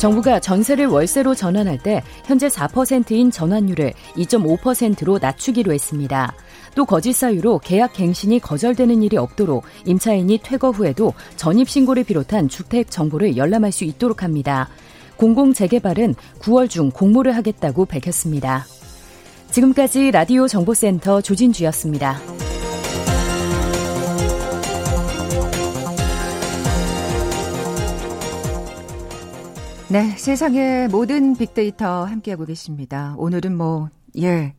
정부가 0.00 0.40
전세를 0.40 0.86
월세로 0.86 1.34
전환할 1.34 1.76
때 1.76 2.02
현재 2.24 2.48
4%인 2.48 3.30
전환율을 3.30 3.92
2.5%로 4.16 5.18
낮추기로 5.18 5.74
했습니다. 5.74 6.34
또 6.74 6.86
거짓 6.86 7.12
사유로 7.12 7.58
계약 7.58 7.92
갱신이 7.92 8.38
거절되는 8.40 9.02
일이 9.02 9.18
없도록 9.18 9.64
임차인이 9.84 10.40
퇴거 10.42 10.70
후에도 10.70 11.12
전입 11.36 11.68
신고를 11.68 12.04
비롯한 12.04 12.48
주택 12.48 12.90
정보를 12.90 13.36
열람할 13.36 13.72
수 13.72 13.84
있도록 13.84 14.22
합니다. 14.22 14.70
공공 15.16 15.52
재개발은 15.52 16.14
9월 16.38 16.70
중 16.70 16.90
공모를 16.90 17.36
하겠다고 17.36 17.84
밝혔습니다. 17.84 18.64
지금까지 19.50 20.12
라디오 20.12 20.48
정보센터 20.48 21.20
조진주였습니다. 21.20 22.18
네, 29.92 30.02
세상의 30.16 30.86
모든 30.86 31.34
빅데이터 31.34 32.04
함께하고 32.04 32.44
계십니다. 32.44 33.16
오늘은 33.18 33.56
뭐, 33.56 33.88
예. 34.22 34.54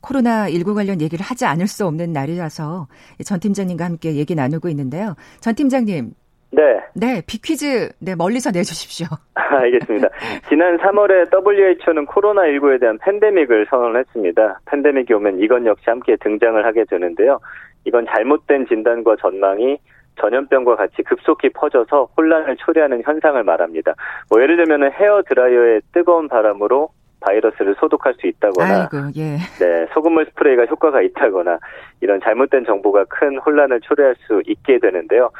코로나19 0.00 0.76
관련 0.76 1.00
얘기를 1.00 1.24
하지 1.24 1.44
않을 1.44 1.66
수 1.66 1.84
없는 1.86 2.12
날이라서 2.12 2.86
전 3.24 3.40
팀장님과 3.40 3.84
함께 3.84 4.14
얘기 4.14 4.36
나누고 4.36 4.68
있는데요. 4.68 5.16
전 5.40 5.56
팀장님. 5.56 6.12
네. 6.52 6.62
네, 6.94 7.20
비퀴즈 7.26 7.90
네, 7.98 8.14
멀리서 8.14 8.52
내주십시오. 8.52 9.08
알겠습니다. 9.34 10.08
지난 10.48 10.78
3월에 10.78 11.32
WHO는 11.34 12.06
코로나19에 12.06 12.78
대한 12.78 12.96
팬데믹을 12.98 13.66
선언했습니다. 13.70 14.60
팬데믹이 14.66 15.12
오면 15.14 15.40
이건 15.40 15.66
역시 15.66 15.82
함께 15.86 16.16
등장을 16.20 16.64
하게 16.64 16.84
되는데요. 16.84 17.40
이건 17.84 18.06
잘못된 18.06 18.68
진단과 18.68 19.16
전망이 19.20 19.78
전염병과 20.20 20.76
같이 20.76 21.02
급속히 21.02 21.48
퍼져서 21.50 22.10
혼란을 22.16 22.56
초래하는 22.56 23.02
현상을 23.04 23.42
말합니다. 23.42 23.94
뭐 24.28 24.42
예를 24.42 24.56
들면 24.56 24.92
헤어 24.92 25.22
드라이어의 25.26 25.82
뜨거운 25.92 26.28
바람으로 26.28 26.90
바이러스를 27.20 27.74
소독할 27.78 28.14
수 28.14 28.26
있다거나 28.26 28.88
아이고, 28.92 28.96
예. 29.16 29.36
네, 29.58 29.86
소금물 29.92 30.26
스프레이가 30.26 30.64
효과가 30.66 31.02
있다거나 31.02 31.58
이런 32.00 32.20
잘못된 32.20 32.64
정보가 32.64 33.04
큰 33.08 33.38
혼란을 33.38 33.80
초래할 33.80 34.14
수 34.26 34.42
있게 34.46 34.78
되는데요. 34.78 35.30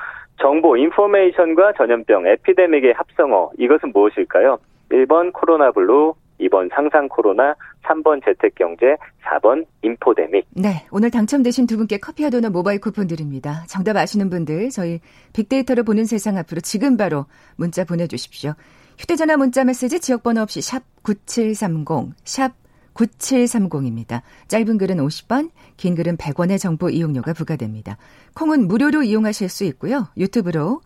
정보, 0.41 0.77
information과 0.77 1.73
전염병, 1.77 2.27
epidemic의 2.27 2.95
합성어 2.95 3.53
이것은 3.59 3.93
무엇일까요? 3.93 4.59
1번 4.91 5.33
코로나 5.33 5.71
블루, 5.71 6.15
2번 6.41 6.69
상상 6.75 7.09
코로나, 7.09 7.55
3번 7.83 8.25
재택 8.25 8.55
경제, 8.55 8.97
4번 9.23 9.67
인포데믹. 9.83 10.47
네, 10.51 10.87
오늘 10.91 11.11
당첨되신 11.11 11.67
두 11.67 11.77
분께 11.77 11.99
커피와 11.99 12.31
도넛 12.31 12.53
모바일 12.53 12.81
쿠폰 12.81 13.07
드립니다. 13.07 13.65
정답 13.69 13.97
아시는 13.97 14.31
분들 14.31 14.71
저희 14.71 15.01
빅데이터를 15.33 15.83
보는 15.83 16.05
세상 16.05 16.37
앞으로 16.37 16.61
지금 16.61 16.97
바로 16.97 17.27
문자 17.57 17.85
보내 17.85 18.07
주십시오. 18.07 18.55
휴대 18.99 19.17
전화 19.17 19.37
문자 19.37 19.65
메시지 19.65 20.01
지역 20.01 20.23
번호 20.23 20.43
없이 20.43 20.61
샵 20.61 20.83
9730, 21.03 22.15
샵 22.25 22.53
9730입니다. 22.95 24.23
짧은 24.49 24.79
글은 24.79 24.97
50원, 24.99 25.51
긴 25.77 25.95
글은 25.95 26.17
100원의 26.17 26.59
정보 26.59 26.91
이용료가 26.91 27.33
부과됩니다. 27.33 27.97
콩은 28.35 28.69
무료로 28.69 29.03
이용하실 29.03 29.49
수 29.49 29.65
있고요. 29.65 30.09
유튜브로 30.17 30.81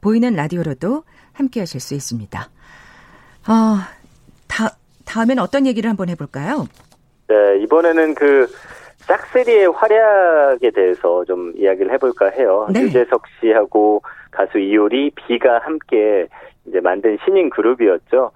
보이는 0.00 0.34
라디오로도 0.34 1.04
함께 1.32 1.60
하실 1.60 1.80
수 1.80 1.94
있습니다. 1.94 2.50
어, 3.48 4.01
다, 5.12 5.20
다음엔 5.20 5.38
어떤 5.38 5.66
얘기를 5.66 5.88
한번 5.90 6.08
해볼까요? 6.08 6.66
네, 7.28 7.58
이번에는 7.62 8.14
그 8.14 8.46
싹쓸이의 8.96 9.66
활약에 9.66 10.70
대해서 10.70 11.24
좀 11.24 11.52
이야기를 11.56 11.92
해볼까 11.92 12.30
해요. 12.30 12.66
네. 12.72 12.82
유재석 12.82 13.22
씨하고 13.40 14.02
가수 14.30 14.58
이효리, 14.58 15.10
비가 15.10 15.58
함께 15.58 16.26
이제 16.66 16.80
만든 16.80 17.18
신인 17.24 17.50
그룹이었죠. 17.50 18.30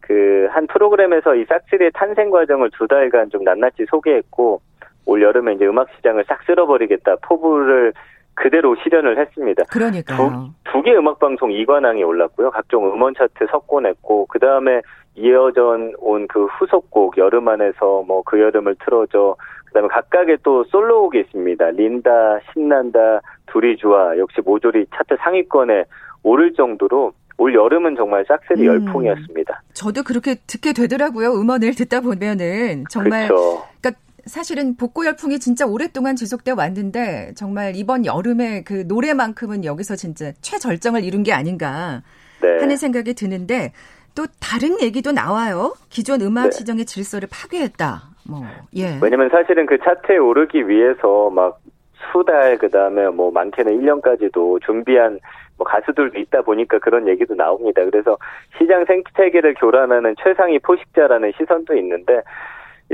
그 0.00 0.48
한 0.50 0.66
프로그램에서 0.66 1.34
이 1.34 1.44
싹쓸이의 1.48 1.90
탄생 1.94 2.30
과정을 2.30 2.70
두 2.70 2.86
달간 2.86 3.30
좀 3.30 3.42
낱낱이 3.42 3.86
소개했고 3.88 4.60
올 5.06 5.22
여름에 5.22 5.54
이제 5.54 5.66
음악 5.66 5.88
시장을 5.96 6.24
싹 6.28 6.42
쓸어버리겠다 6.44 7.16
포부를 7.22 7.92
그대로 8.34 8.76
실현을 8.82 9.18
했습니다. 9.18 9.64
그러니까요. 9.64 10.50
두개 10.64 10.92
음악 10.94 11.18
방송 11.18 11.50
2관왕이 11.50 12.06
올랐고요. 12.06 12.50
각종 12.50 12.86
음원 12.92 13.14
차트 13.14 13.46
석권했고 13.50 14.26
그 14.26 14.38
다음에 14.38 14.82
이어전 15.16 15.94
온그 15.98 16.46
후속곡 16.46 17.16
여름 17.18 17.48
안에서 17.48 18.02
뭐 18.06 18.22
그 18.24 18.40
여름을 18.40 18.76
틀어줘 18.84 19.36
그다음에 19.66 19.88
각각의 19.88 20.38
또 20.42 20.64
솔로곡이 20.64 21.20
있습니다. 21.20 21.70
린다, 21.72 22.38
신난다, 22.52 23.20
둘이 23.46 23.76
좋아 23.76 24.16
역시 24.18 24.40
모조리 24.44 24.86
차트 24.94 25.16
상위권에 25.22 25.84
오를 26.22 26.52
정도로 26.54 27.12
올 27.36 27.54
여름은 27.54 27.96
정말 27.96 28.24
싹쓸이 28.28 28.62
음, 28.62 28.66
열풍이었습니다. 28.66 29.62
저도 29.72 30.04
그렇게 30.04 30.36
듣게 30.46 30.72
되더라고요. 30.72 31.32
음원을 31.32 31.74
듣다 31.74 32.00
보면은 32.00 32.84
정말 32.88 33.22
그쵸. 33.28 33.64
그러니까 33.80 34.00
사실은 34.26 34.76
복고 34.76 35.04
열풍이 35.04 35.38
진짜 35.40 35.66
오랫동안 35.66 36.14
지속되어 36.16 36.54
왔는데 36.56 37.32
정말 37.34 37.74
이번 37.76 38.06
여름에 38.06 38.62
그 38.62 38.84
노래만큼은 38.86 39.64
여기서 39.64 39.96
진짜 39.96 40.32
최절정을 40.40 41.02
이룬 41.04 41.24
게 41.24 41.32
아닌가 41.32 42.02
네. 42.40 42.58
하는 42.60 42.76
생각이 42.76 43.14
드는데 43.14 43.72
또 44.14 44.26
다른 44.40 44.80
얘기도 44.80 45.12
나와요. 45.12 45.74
기존 45.90 46.20
음악 46.20 46.44
네. 46.44 46.50
시장의 46.52 46.84
질서를 46.84 47.28
파괴했다. 47.30 48.02
뭐 48.28 48.42
예. 48.76 48.98
왜냐면 49.02 49.28
사실은 49.30 49.66
그 49.66 49.78
차트에 49.78 50.16
오르기 50.16 50.68
위해서 50.68 51.30
막 51.30 51.58
수달 52.12 52.58
그다음에 52.58 53.08
뭐 53.08 53.30
많게는 53.30 53.80
1년까지도 53.80 54.62
준비한 54.62 55.18
뭐 55.56 55.66
가수들도 55.66 56.18
있다 56.18 56.42
보니까 56.42 56.78
그런 56.78 57.08
얘기도 57.08 57.34
나옵니다. 57.34 57.84
그래서 57.84 58.16
시장 58.58 58.84
생태계를 58.84 59.54
교란하는 59.54 60.14
최상위 60.22 60.58
포식자라는 60.60 61.32
시선도 61.36 61.76
있는데 61.76 62.22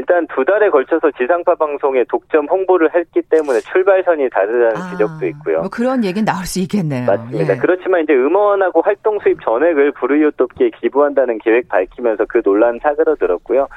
일단 0.00 0.26
두 0.28 0.44
달에 0.46 0.70
걸쳐서 0.70 1.10
지상파 1.18 1.56
방송에 1.56 2.04
독점 2.08 2.46
홍보를 2.46 2.88
했기 2.94 3.20
때문에 3.20 3.60
출발선이 3.60 4.30
다르다는 4.30 4.76
아, 4.76 4.90
지적도 4.90 5.26
있고요. 5.26 5.60
뭐 5.60 5.68
그런 5.68 6.02
얘기는 6.02 6.24
나올 6.24 6.46
수 6.46 6.58
있겠네요. 6.60 7.04
맞습니다. 7.04 7.54
예. 7.54 7.58
그렇지만 7.58 8.02
이제 8.02 8.14
음원하고 8.14 8.80
활동 8.80 9.18
수입 9.20 9.42
전액을 9.44 9.92
불우이웃 9.92 10.38
돕기에 10.38 10.70
기부한다는 10.80 11.38
계획 11.38 11.68
밝히면서 11.68 12.24
그 12.28 12.40
논란 12.42 12.78
사그러들었고요. 12.82 13.68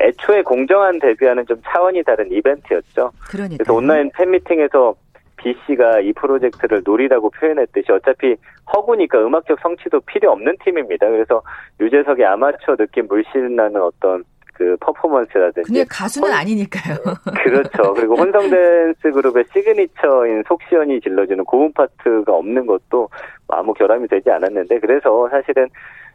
애초에 0.00 0.42
공정한 0.42 0.98
데뷔와는 0.98 1.44
좀 1.46 1.60
차원이 1.66 2.02
다른 2.04 2.32
이벤트였죠. 2.32 3.12
그러니까요. 3.28 3.58
그래서 3.58 3.74
온라인 3.74 4.10
팬미팅에서 4.14 4.94
비 5.36 5.54
씨가 5.66 6.00
이 6.00 6.14
프로젝트를 6.14 6.82
놀이라고 6.84 7.30
표현했듯이 7.30 7.92
어차피 7.92 8.34
허구니까 8.74 9.18
음악적 9.18 9.58
성취도 9.60 10.00
필요 10.00 10.32
없는 10.32 10.56
팀입니다. 10.64 11.06
그래서 11.08 11.42
유재석의 11.80 12.24
아마추어 12.24 12.76
느낌 12.76 13.06
물씬 13.08 13.56
나는 13.56 13.82
어떤 13.82 14.24
그 14.56 14.76
퍼포먼스라든지. 14.80 15.70
근데 15.70 15.84
가수는 15.88 16.28
혼... 16.28 16.36
아니니까요. 16.36 16.96
그렇죠. 17.44 17.92
그리고 17.94 18.16
혼성 18.16 18.48
댄스 18.48 19.10
그룹의 19.12 19.44
시그니처인 19.52 20.44
속 20.48 20.62
시원히 20.62 21.00
질러주는 21.00 21.44
고음 21.44 21.72
파트가 21.72 22.32
없는 22.32 22.66
것도 22.66 23.08
아무 23.48 23.74
결함이 23.74 24.08
되지 24.08 24.30
않았는데 24.30 24.80
그래서 24.80 25.28
사실은 25.28 25.68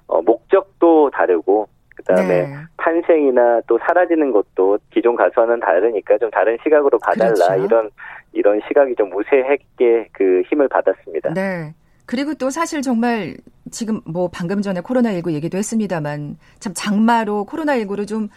어, 0.08 0.22
목적도 0.24 1.12
다르고 1.12 1.68
그다음에 1.96 2.48
네. 2.48 2.56
탄생이나 2.78 3.62
또 3.68 3.78
사라지는 3.86 4.32
것도 4.32 4.80
기존 4.92 5.16
가수와는 5.16 5.60
다르니까 5.60 6.18
좀 6.18 6.32
다른 6.32 6.58
시각으로 6.64 6.98
봐달라 7.00 7.34
그렇죠. 7.34 7.66
이런 7.66 7.90
이런 8.34 8.62
시각이 8.68 8.96
좀 8.96 9.14
우세하게 9.14 10.10
그 10.12 10.42
힘을 10.50 10.68
받았습니다. 10.68 11.34
네. 11.34 11.74
그리고 12.12 12.34
또 12.34 12.50
사실 12.50 12.82
정말 12.82 13.38
지금 13.72 14.02
뭐 14.06 14.30
방금 14.32 14.62
전에 14.62 14.82
코로나19 14.82 15.32
얘기도 15.32 15.58
했습니다만 15.58 16.36
참 16.60 16.74
장마로 16.76 17.46
코로나19로 17.50 18.06
좀 18.06 18.28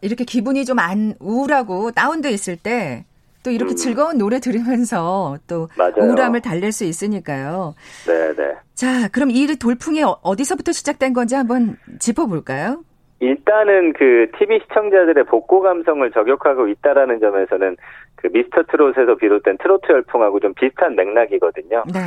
이렇게 0.00 0.24
기분이 0.24 0.64
좀 0.64 0.78
안 0.78 1.14
우울하고 1.18 1.90
다운돼 1.90 2.30
있을 2.30 2.56
때 2.56 3.04
또 3.42 3.50
이렇게 3.50 3.72
음. 3.72 3.76
즐거운 3.76 4.18
노래 4.18 4.38
들으면서 4.38 5.36
또 5.48 5.68
맞아요. 5.76 5.94
우울함을 5.98 6.40
달랠 6.40 6.72
수 6.72 6.84
있으니까요. 6.84 7.74
네, 8.06 8.34
네. 8.36 8.54
자, 8.74 9.08
그럼 9.08 9.30
이 9.30 9.46
돌풍이 9.56 10.02
어, 10.02 10.18
어디서부터 10.22 10.72
시작된 10.72 11.12
건지 11.12 11.34
한번 11.34 11.76
짚어볼까요? 11.98 12.84
일단은 13.20 13.92
그 13.94 14.30
TV 14.38 14.60
시청자들의 14.62 15.24
복고 15.24 15.60
감성을 15.60 16.10
저격하고 16.10 16.68
있다라는 16.68 17.20
점에서는 17.20 17.76
그 18.16 18.28
미스터 18.32 18.62
트롯에서 18.70 19.16
비롯된 19.16 19.58
트로트 19.58 19.90
열풍하고 19.90 20.40
좀 20.40 20.54
비슷한 20.54 20.94
맥락이거든요. 20.96 21.84
네. 21.92 22.00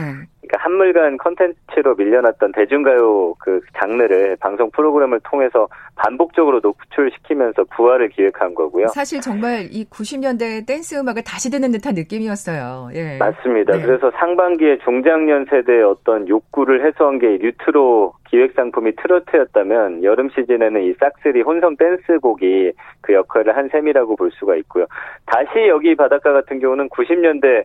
그러니까 0.53 0.57
한물간 0.59 1.17
컨텐츠로 1.17 1.95
밀려났던 1.95 2.51
대중가요 2.51 3.33
그 3.39 3.59
장르를 3.79 4.37
방송 4.39 4.69
프로그램을 4.71 5.19
통해서 5.23 5.67
반복적으로 5.95 6.61
노출시키면서 6.61 7.63
부활을 7.75 8.09
기획한 8.09 8.53
거고요. 8.53 8.87
사실 8.87 9.19
정말 9.19 9.67
이 9.71 9.85
90년대 9.85 10.67
댄스 10.67 10.95
음악을 10.95 11.23
다시 11.23 11.49
듣는 11.49 11.71
듯한 11.71 11.95
느낌이었어요. 11.95 12.89
예. 12.93 13.17
맞습니다. 13.17 13.77
네. 13.77 13.81
그래서 13.83 14.11
상반기에 14.11 14.79
중장년 14.83 15.45
세대의 15.49 15.83
어떤 15.83 16.27
욕구를 16.27 16.85
해소한 16.85 17.19
게 17.19 17.39
뉴트로 17.41 18.13
기획 18.29 18.53
상품이 18.53 18.95
트로트였다면 18.95 20.03
여름 20.03 20.29
시즌에는 20.29 20.81
이 20.83 20.93
싹쓰리 20.99 21.41
혼성 21.41 21.77
댄스곡이 21.77 22.71
그 23.01 23.13
역할을 23.13 23.55
한 23.55 23.69
셈이라고 23.69 24.15
볼 24.15 24.31
수가 24.31 24.55
있고요. 24.57 24.85
다시 25.25 25.67
여기 25.67 25.95
바닷가 25.95 26.33
같은 26.33 26.59
경우는 26.59 26.89
90년대 26.89 27.63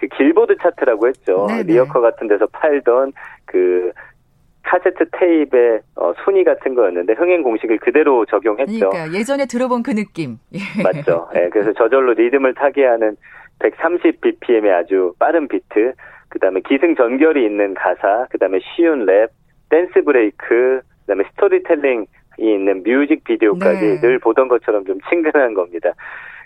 그 0.00 0.08
길보드 0.08 0.56
차트라고 0.56 1.08
했죠. 1.08 1.46
네네. 1.46 1.64
리어커 1.64 2.00
같은 2.00 2.26
데서 2.26 2.46
팔던 2.46 3.12
그 3.44 3.92
카세트 4.62 5.10
테이프의 5.12 5.80
어, 5.96 6.12
순위 6.24 6.42
같은 6.42 6.74
거였는데 6.74 7.14
흥행 7.14 7.42
공식을 7.42 7.78
그대로 7.78 8.24
적용했죠. 8.26 8.90
그러니까 8.90 9.18
예전에 9.18 9.46
들어본 9.46 9.82
그 9.82 9.90
느낌. 9.94 10.38
예. 10.54 10.82
맞죠. 10.82 11.28
예, 11.34 11.48
그래서 11.50 11.72
저절로 11.74 12.14
리듬을 12.14 12.54
타게 12.54 12.84
하는 12.86 13.16
130 13.58 14.20
bpm의 14.20 14.72
아주 14.72 15.14
빠른 15.18 15.48
비트, 15.48 15.92
그다음에 16.30 16.60
기승전결이 16.60 17.44
있는 17.44 17.74
가사, 17.74 18.26
그다음에 18.30 18.60
쉬운 18.74 19.04
랩, 19.04 19.28
댄스 19.68 20.02
브레이크, 20.02 20.80
그다음에 21.00 21.24
스토리텔링이 21.32 22.06
있는 22.38 22.82
뮤직 22.84 23.24
비디오까지 23.24 23.80
네. 23.80 24.00
늘 24.00 24.18
보던 24.18 24.48
것처럼 24.48 24.84
좀 24.86 24.98
친근한 25.10 25.52
겁니다. 25.54 25.92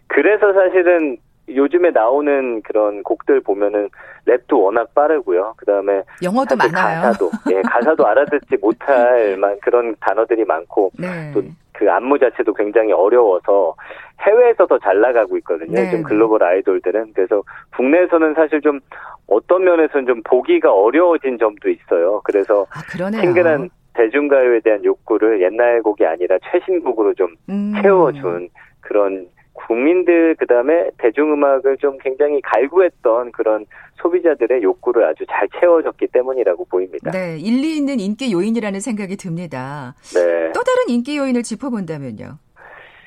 그래서 0.09 0.53
사실은 0.53 1.19
요즘에 1.49 1.91
나오는 1.91 2.63
그런 2.63 3.03
곡들 3.03 3.41
보면은 3.41 3.89
랩도 4.27 4.63
워낙 4.63 4.95
빠르고요. 4.95 5.55
그다음에 5.57 6.03
영어도 6.23 6.57
많아요. 6.57 7.03
가사도 7.03 7.31
예, 7.53 7.63
가사도 7.63 8.07
알아듣지 8.07 8.57
못할 8.61 9.37
만 9.37 9.59
그런 9.61 9.95
단어들이 10.01 10.45
많고 10.45 10.91
네. 10.99 11.33
또그 11.33 11.91
안무 11.91 12.19
자체도 12.19 12.55
굉장히 12.55 12.93
어려워서 12.93 13.75
해외에서 14.21 14.67
더 14.67 14.79
잘 14.79 15.01
나가고 15.01 15.37
있거든요. 15.39 15.73
네. 15.73 15.91
좀 15.91 16.03
글로벌 16.03 16.43
아이돌들은 16.43 17.13
그래서 17.15 17.43
국내에서는 17.77 18.35
사실 18.35 18.61
좀 18.61 18.81
어떤 19.27 19.65
면에서는 19.65 20.07
좀 20.07 20.23
보기가 20.25 20.73
어려워진 20.73 21.39
점도 21.39 21.69
있어요. 21.69 22.21
그래서 22.25 22.67
아, 22.71 23.11
친근한 23.11 23.69
대중가요에 23.95 24.61
대한 24.61 24.85
욕구를 24.85 25.43
옛날 25.43 25.83
곡이 25.83 26.05
아니라 26.05 26.37
최신 26.51 26.83
곡으로 26.83 27.15
좀 27.15 27.35
음. 27.49 27.73
채워준 27.81 28.49
그런 28.81 29.27
국민들 29.55 30.35
그다음에 30.35 30.91
대중음악을 30.99 31.79
좀 31.79 31.97
굉장히 31.99 32.41
갈구했던 32.43 33.33
그런 33.33 33.65
소비자들의 33.95 34.63
욕구를 34.63 35.05
아주 35.05 35.25
잘 35.31 35.49
채워줬기 35.59 36.09
때문이라고 36.09 36.67
보입니다. 36.67 37.11
네, 37.11 37.39
일리 37.39 37.77
있는 37.77 37.99
인기 38.01 38.33
요인이라는 38.33 38.81
생각이 38.81 39.17
듭니다. 39.17 39.95
네. 40.15 40.53
또 40.53 40.61
다른 40.63 40.89
인기 40.89 41.17
요인을 41.17 41.43
짚어본다면요. 41.43 42.39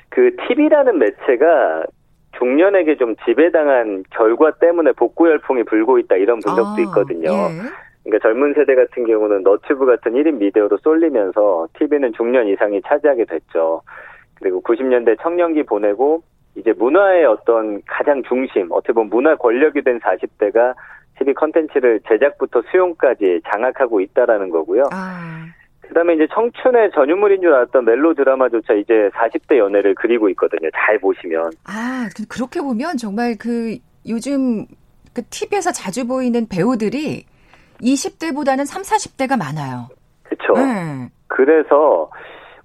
그 0.08 0.34
TV라는 0.48 0.98
매체가 0.98 1.84
중년에게 2.38 2.96
좀 2.96 3.14
지배당한 3.24 4.04
결과 4.10 4.52
때문에 4.52 4.92
복구 4.92 5.28
열풍이 5.28 5.64
불고 5.64 5.98
있다 5.98 6.16
이런 6.16 6.40
분석도 6.40 6.80
아, 6.80 6.84
있거든요. 6.84 7.30
예. 7.30 7.88
그러니까 8.04 8.26
젊은 8.26 8.54
세대 8.54 8.74
같은 8.74 9.06
경우는 9.06 9.42
너튜브 9.42 9.84
같은 9.84 10.12
1인 10.12 10.38
미디어로 10.38 10.78
쏠리면서 10.78 11.68
TV는 11.78 12.12
중년 12.16 12.48
이상이 12.48 12.80
차지하게 12.82 13.26
됐죠. 13.26 13.82
그리고 14.34 14.62
90년대 14.62 15.20
청년기 15.20 15.64
보내고 15.64 16.22
이제 16.58 16.72
문화의 16.72 17.24
어떤 17.24 17.80
가장 17.86 18.22
중심, 18.24 18.68
어떻게 18.70 18.92
보면 18.92 19.10
문화 19.10 19.36
권력이 19.36 19.82
된 19.82 20.00
40대가 20.00 20.74
TV 21.18 21.34
컨텐츠를 21.34 22.00
제작부터 22.08 22.62
수용까지 22.70 23.40
장악하고 23.50 24.00
있다라는 24.00 24.50
거고요. 24.50 24.84
아. 24.92 25.46
그다음에 25.80 26.14
이제 26.14 26.26
청춘의 26.32 26.90
전유물인 26.94 27.40
줄 27.40 27.54
알았던 27.54 27.84
멜로 27.84 28.12
드라마조차 28.14 28.74
이제 28.74 29.10
40대 29.14 29.56
연애를 29.56 29.94
그리고 29.94 30.28
있거든요. 30.30 30.68
잘 30.74 30.98
보시면. 30.98 31.50
아, 31.64 32.08
그렇게 32.28 32.60
보면 32.60 32.98
정말 32.98 33.36
그 33.38 33.78
요즘 34.06 34.66
그 35.14 35.22
TV에서 35.30 35.72
자주 35.72 36.06
보이는 36.06 36.46
배우들이 36.46 37.24
20대보다는 37.80 38.66
3, 38.66 38.82
40대가 38.82 39.38
많아요. 39.38 39.88
그렇죠. 40.24 40.52
네. 40.54 41.08
그래서 41.26 42.10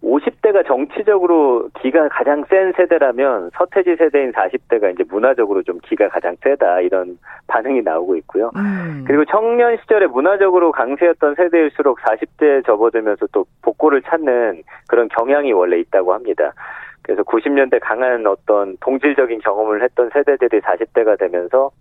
50대가 0.03 0.65
정치적으로 0.67 1.69
기가 1.79 2.09
가장 2.09 2.43
센 2.49 2.73
세대라면 2.73 3.51
서태지 3.55 3.95
세대인 3.95 4.33
40대가 4.33 4.93
이제 4.93 5.03
문화적으로 5.09 5.63
좀 5.63 5.79
기가 5.83 6.09
가장 6.09 6.35
세다 6.43 6.81
이런 6.81 7.17
반응이 7.47 7.81
나오고 7.81 8.17
있고요. 8.17 8.51
음. 8.55 9.05
그리고 9.07 9.23
청년 9.25 9.77
시절에 9.77 10.07
문화적으로 10.07 10.71
강세였던 10.73 11.35
세대일수록 11.35 11.99
40대에 11.99 12.65
접어들면서 12.65 13.27
또 13.31 13.45
복고를 13.61 14.01
찾는 14.01 14.63
그런 14.87 15.07
경향이 15.07 15.53
원래 15.53 15.79
있다고 15.79 16.13
합니다. 16.13 16.53
그래서 17.01 17.23
90년대 17.23 17.79
강한 17.81 18.25
어떤 18.27 18.77
동질적인 18.79 19.39
경험을 19.39 19.83
했던 19.83 20.09
세대들이 20.13 20.61
40대가 20.61 21.17
되면서 21.17 21.71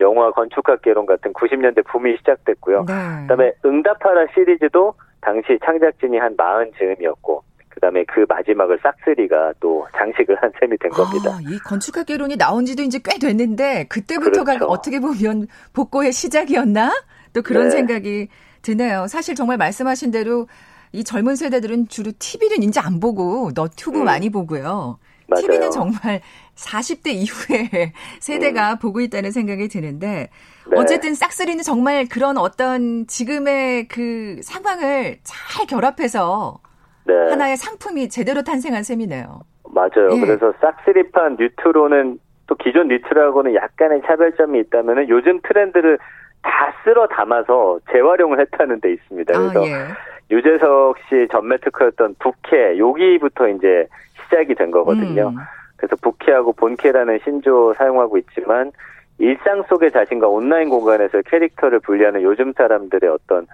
영화 0.00 0.30
건축학 0.30 0.82
개론 0.82 1.06
같은 1.06 1.32
90년대 1.32 1.86
붐이 1.86 2.16
시작됐고요. 2.18 2.84
네. 2.86 2.94
그다음에 3.22 3.52
응답하라 3.64 4.26
시리즈도 4.34 4.94
당시 5.20 5.58
창작진이 5.64 6.18
한 6.18 6.34
40 6.36 6.76
즈음이었고 6.78 7.42
그다음에 7.74 8.04
그 8.04 8.24
마지막을 8.28 8.78
싹쓸이가 8.82 9.54
또 9.60 9.86
장식을 9.96 10.36
한 10.42 10.52
셈이 10.60 10.76
된 10.78 10.90
겁니다. 10.90 11.30
아, 11.36 11.40
이 11.42 11.58
건축학 11.58 12.06
개론이 12.06 12.36
나온 12.36 12.66
지도 12.66 12.82
이제 12.82 13.00
꽤 13.02 13.18
됐는데 13.18 13.86
그때부터가 13.88 14.54
그렇죠. 14.54 14.66
어떻게 14.66 15.00
보면 15.00 15.46
복고의 15.72 16.12
시작이었나? 16.12 16.92
또 17.32 17.42
그런 17.42 17.64
네. 17.64 17.70
생각이 17.70 18.28
드네요. 18.60 19.06
사실 19.08 19.34
정말 19.34 19.56
말씀하신 19.56 20.10
대로 20.10 20.48
이 20.92 21.02
젊은 21.04 21.36
세대들은 21.36 21.88
주로 21.88 22.12
TV는 22.18 22.62
이제 22.62 22.78
안 22.80 23.00
보고 23.00 23.50
너튜브 23.54 24.00
음. 24.00 24.04
많이 24.04 24.30
보고요. 24.30 24.98
맞아요. 25.26 25.42
TV는 25.42 25.70
정말 25.70 26.20
40대 26.54 27.08
이후에 27.08 27.92
세대가 28.20 28.72
음. 28.72 28.78
보고 28.78 29.00
있다는 29.00 29.30
생각이 29.30 29.68
드는데 29.68 30.28
네. 30.70 30.76
어쨌든 30.76 31.14
싹쓸이는 31.14 31.64
정말 31.64 32.06
그런 32.06 32.36
어떤 32.36 33.06
지금의 33.06 33.88
그 33.88 34.40
상황을 34.42 35.18
잘 35.24 35.66
결합해서 35.66 36.60
네. 37.04 37.14
하나의 37.30 37.56
상품이 37.56 38.08
제대로 38.08 38.42
탄생한 38.42 38.82
셈이네요. 38.82 39.40
맞아요. 39.70 40.10
예. 40.12 40.20
그래서 40.20 40.52
싹쓸이판 40.60 41.36
뉴트로는 41.38 42.18
또 42.46 42.54
기존 42.56 42.88
뉴트로하고는 42.88 43.54
약간의 43.54 44.02
차별점이 44.06 44.58
있다면 44.60 45.08
요즘 45.08 45.40
트렌드를 45.42 45.98
다 46.42 46.74
쓸어 46.84 47.06
담아서 47.06 47.78
재활용을 47.90 48.40
했다는 48.40 48.80
데 48.80 48.92
있습니다. 48.92 49.34
아, 49.34 49.38
그래서 49.38 49.60
아, 49.60 49.66
예. 49.66 49.86
유재석 50.30 50.96
씨 51.08 51.28
전매 51.30 51.56
특허였던 51.58 52.16
부캐 52.18 52.78
여기부터 52.78 53.48
이제 53.48 53.86
시작이 54.24 54.54
된 54.54 54.70
거거든요. 54.70 55.28
음. 55.28 55.36
그래서 55.76 55.96
부캐하고 56.00 56.52
본캐라는 56.52 57.18
신조 57.24 57.74
사용하고 57.74 58.16
있지만 58.18 58.72
일상 59.18 59.62
속의 59.68 59.92
자신과 59.92 60.28
온라인 60.28 60.68
공간에서 60.68 61.20
캐릭터를 61.22 61.80
분리하는 61.80 62.22
요즘 62.22 62.52
사람들의 62.52 63.10
어떤 63.10 63.46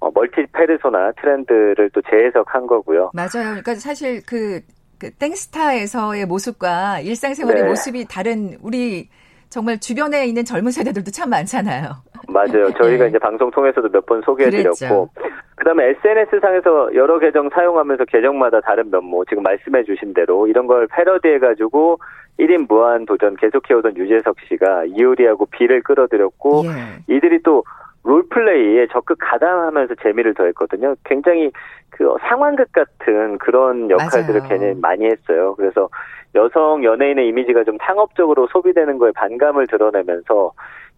어, 0.00 0.10
멀티 0.14 0.46
페르소나 0.52 1.12
트렌드를 1.20 1.90
또 1.92 2.02
재해석한 2.10 2.66
거고요. 2.66 3.10
맞아요. 3.14 3.50
그러니까 3.62 3.74
사실 3.76 4.20
그, 4.26 4.60
그 4.98 5.10
땡스타에서의 5.12 6.26
모습과 6.26 7.00
일상생활의 7.00 7.62
네. 7.62 7.68
모습이 7.68 8.06
다른 8.08 8.56
우리 8.62 9.08
정말 9.48 9.78
주변에 9.78 10.26
있는 10.26 10.44
젊은 10.44 10.72
세대들도 10.72 11.10
참 11.12 11.30
많잖아요. 11.30 11.90
맞아요. 12.28 12.72
저희가 12.76 13.04
네. 13.04 13.10
이제 13.10 13.18
방송 13.18 13.50
통해서도 13.50 13.88
몇 13.90 14.04
번 14.06 14.20
소개해드렸고, 14.22 15.10
그 15.54 15.64
다음에 15.64 15.90
SNS 15.90 16.40
상에서 16.40 16.94
여러 16.94 17.18
계정 17.20 17.48
사용하면서 17.50 18.06
계정마다 18.06 18.60
다른 18.60 18.90
면모, 18.90 19.24
지금 19.26 19.42
말씀해주신 19.44 20.12
대로 20.14 20.48
이런 20.48 20.66
걸 20.66 20.88
패러디해가지고 20.88 21.98
1인 22.40 22.66
무한 22.68 23.06
도전 23.06 23.36
계속해오던 23.36 23.96
유재석 23.96 24.36
씨가 24.48 24.86
이효리하고 24.86 25.46
비를 25.46 25.82
끌어들였고, 25.82 26.64
예. 26.66 27.14
이들이 27.14 27.42
또 27.44 27.62
롤플레이에 28.04 28.88
적극 28.92 29.18
가담하면서 29.20 29.94
재미를 30.02 30.34
더했거든요. 30.34 30.94
굉장히 31.04 31.50
그 31.90 32.14
상황극 32.28 32.70
같은 32.72 33.38
그런 33.38 33.90
역할들을 33.90 34.40
맞아요. 34.40 34.48
걔네 34.48 34.74
많이 34.80 35.06
했어요. 35.06 35.54
그래서 35.56 35.88
여성 36.34 36.84
연예인의 36.84 37.28
이미지가 37.28 37.64
좀 37.64 37.78
상업적으로 37.82 38.46
소비되는 38.48 38.98
거에 38.98 39.12
반감을 39.12 39.66
드러내면서 39.68 40.52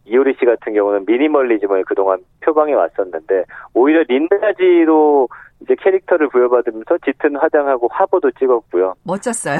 이효리 0.07 0.37
씨 0.39 0.45
같은 0.45 0.73
경우는 0.73 1.05
미니멀리즘을 1.07 1.85
그동안 1.85 2.19
표방해 2.41 2.75
왔었는데 2.75 3.45
오히려 3.75 4.05
린다지로 4.09 5.29
이제 5.61 5.75
캐릭터를 5.81 6.29
부여받으면서 6.29 6.99
짙은 7.05 7.37
화장하고 7.37 7.89
화보도 7.91 8.31
찍었고요. 8.33 8.95
멋졌어요. 9.05 9.59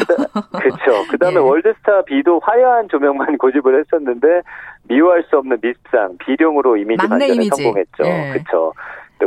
그렇죠. 0.53 1.07
그다음에 1.11 1.37
예. 1.37 1.39
월드스타 1.41 2.03
B도 2.03 2.39
화려한 2.43 2.89
조명만 2.89 3.37
고집을 3.39 3.79
했었는데 3.81 4.43
미워할 4.85 5.25
수 5.25 5.39
없는 5.39 5.59
미스상 5.63 6.17
비룡으로 6.19 6.77
이미지 6.77 6.99
반전에 6.99 7.29
이미지. 7.29 7.63
성공했죠. 7.63 8.05
예. 8.05 8.33
그렇죠. 8.33 8.73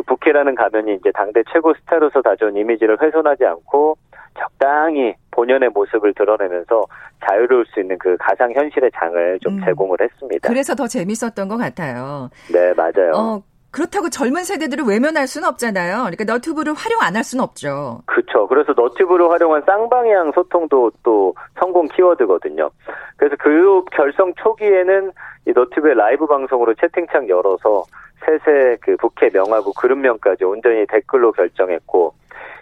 부캐라는 0.06 0.54
가면이 0.54 0.96
이제 0.96 1.12
당대 1.14 1.42
최고 1.52 1.74
스타로서 1.74 2.22
다져온 2.22 2.56
이미지를 2.56 3.02
훼손하지 3.02 3.44
않고 3.46 3.98
적당히 4.38 5.16
본연의 5.32 5.70
모습을 5.70 6.14
드러내면서 6.14 6.86
자유로울 7.28 7.66
수 7.74 7.80
있는 7.80 7.98
그 7.98 8.16
가상 8.20 8.52
현실의 8.54 8.92
장을 8.96 9.40
좀 9.42 9.56
음. 9.56 9.66
제공을 9.66 9.98
했습니다. 10.00 10.48
그래서 10.48 10.76
더 10.76 10.88
재밌었던 10.88 11.48
것 11.48 11.58
같아요. 11.58 12.30
네, 12.54 12.74
맞아요. 12.76 13.12
어, 13.16 13.44
그렇다고 13.72 14.10
젊은 14.10 14.44
세대들을 14.44 14.84
외면할 14.86 15.28
수는 15.28 15.48
없잖아요. 15.48 15.98
그러니까 16.00 16.24
너튜브를 16.24 16.74
활용 16.74 17.02
안 17.02 17.16
할 17.16 17.24
수는 17.24 17.44
없죠. 17.44 18.02
그렇죠. 18.06 18.48
그래서 18.48 18.74
너튜브를 18.76 19.30
활용한 19.30 19.64
쌍방향 19.66 20.32
소통도 20.34 20.92
또 21.04 21.34
성공 21.60 21.88
키워드거든요. 21.88 22.70
그래서 23.18 23.36
그 23.40 23.84
결성 23.92 24.34
초기에는 24.36 25.12
이 25.48 25.52
너튜브의 25.52 25.96
라이브 25.96 26.26
방송으로 26.28 26.74
채팅창 26.76 27.28
열어서 27.28 27.84
세세 28.26 28.78
그 28.82 28.96
부캐 28.98 29.30
명하고 29.34 29.74
그룹명까지 29.74 30.44
온전히 30.46 30.86
댓글로 30.88 31.32
결정했고 31.32 32.14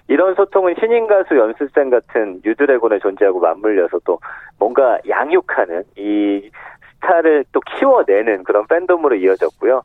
이런 0.08 0.36
소통은 0.36 0.76
신인 0.80 1.08
가수 1.08 1.36
연습생 1.38 1.90
같은 1.90 2.42
유드래곤의 2.46 3.00
존재하고 3.02 3.40
맞물려서 3.40 4.00
또 4.06 4.20
뭔가 4.58 4.98
양육하는 5.08 5.84
이 5.98 6.50
스타를 6.96 7.46
또 7.52 7.60
키워내는 7.60 8.44
그런 8.44 8.66
팬덤으로 8.68 9.16
이어졌고요. 9.16 9.84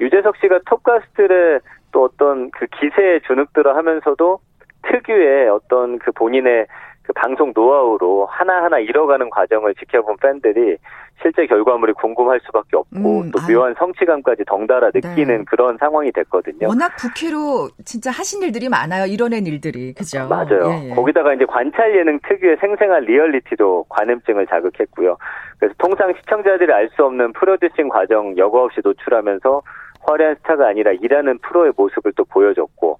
유재석 0.00 0.36
씨가 0.38 0.60
톱가스트를 0.66 1.60
또 1.92 2.04
어떤 2.04 2.50
그 2.50 2.66
기세에 2.66 3.20
주눅들어 3.26 3.74
하면서도 3.76 4.38
특유의 4.82 5.48
어떤 5.50 5.98
그 5.98 6.12
본인의 6.12 6.66
그그 7.02 7.12
방송 7.14 7.52
노하우로 7.54 8.26
하나하나 8.26 8.78
잃어가는 8.78 9.30
과정을 9.30 9.74
지켜본 9.74 10.16
팬들이 10.22 10.76
실제 11.22 11.46
결과물이 11.46 11.92
궁금할 11.94 12.40
수밖에 12.46 12.76
없고 12.76 13.20
음, 13.20 13.30
또 13.30 13.40
묘한 13.52 13.74
성취감까지 13.78 14.44
덩달아 14.46 14.90
네. 14.92 15.00
느끼는 15.02 15.38
네. 15.38 15.44
그런 15.44 15.76
상황이 15.78 16.10
됐거든요. 16.12 16.68
워낙 16.68 16.96
부캐로 16.96 17.68
진짜 17.84 18.10
하신 18.10 18.42
일들이 18.42 18.68
많아요. 18.70 19.04
이뤄낸 19.04 19.46
일들이. 19.46 19.92
그죠? 19.92 20.26
맞아요. 20.28 20.70
예, 20.72 20.90
예. 20.90 20.94
거기다가 20.94 21.34
이제 21.34 21.44
관찰 21.44 21.94
예능 21.96 22.18
특유의 22.26 22.56
생생한 22.60 23.04
리얼리티도 23.04 23.86
관음증을 23.90 24.46
자극했고요. 24.46 25.18
그래서 25.58 25.74
통상 25.78 26.14
시청자들이 26.14 26.72
알 26.72 26.90
수 26.96 27.04
없는 27.04 27.32
프로듀싱 27.34 27.88
과정 27.88 28.36
여과 28.36 28.64
없이 28.64 28.80
노출하면서 28.82 29.62
화려한 30.00 30.36
스타가 30.36 30.68
아니라 30.68 30.92
일하는 30.92 31.38
프로의 31.38 31.72
모습을 31.76 32.12
또 32.16 32.24
보여줬고 32.24 32.98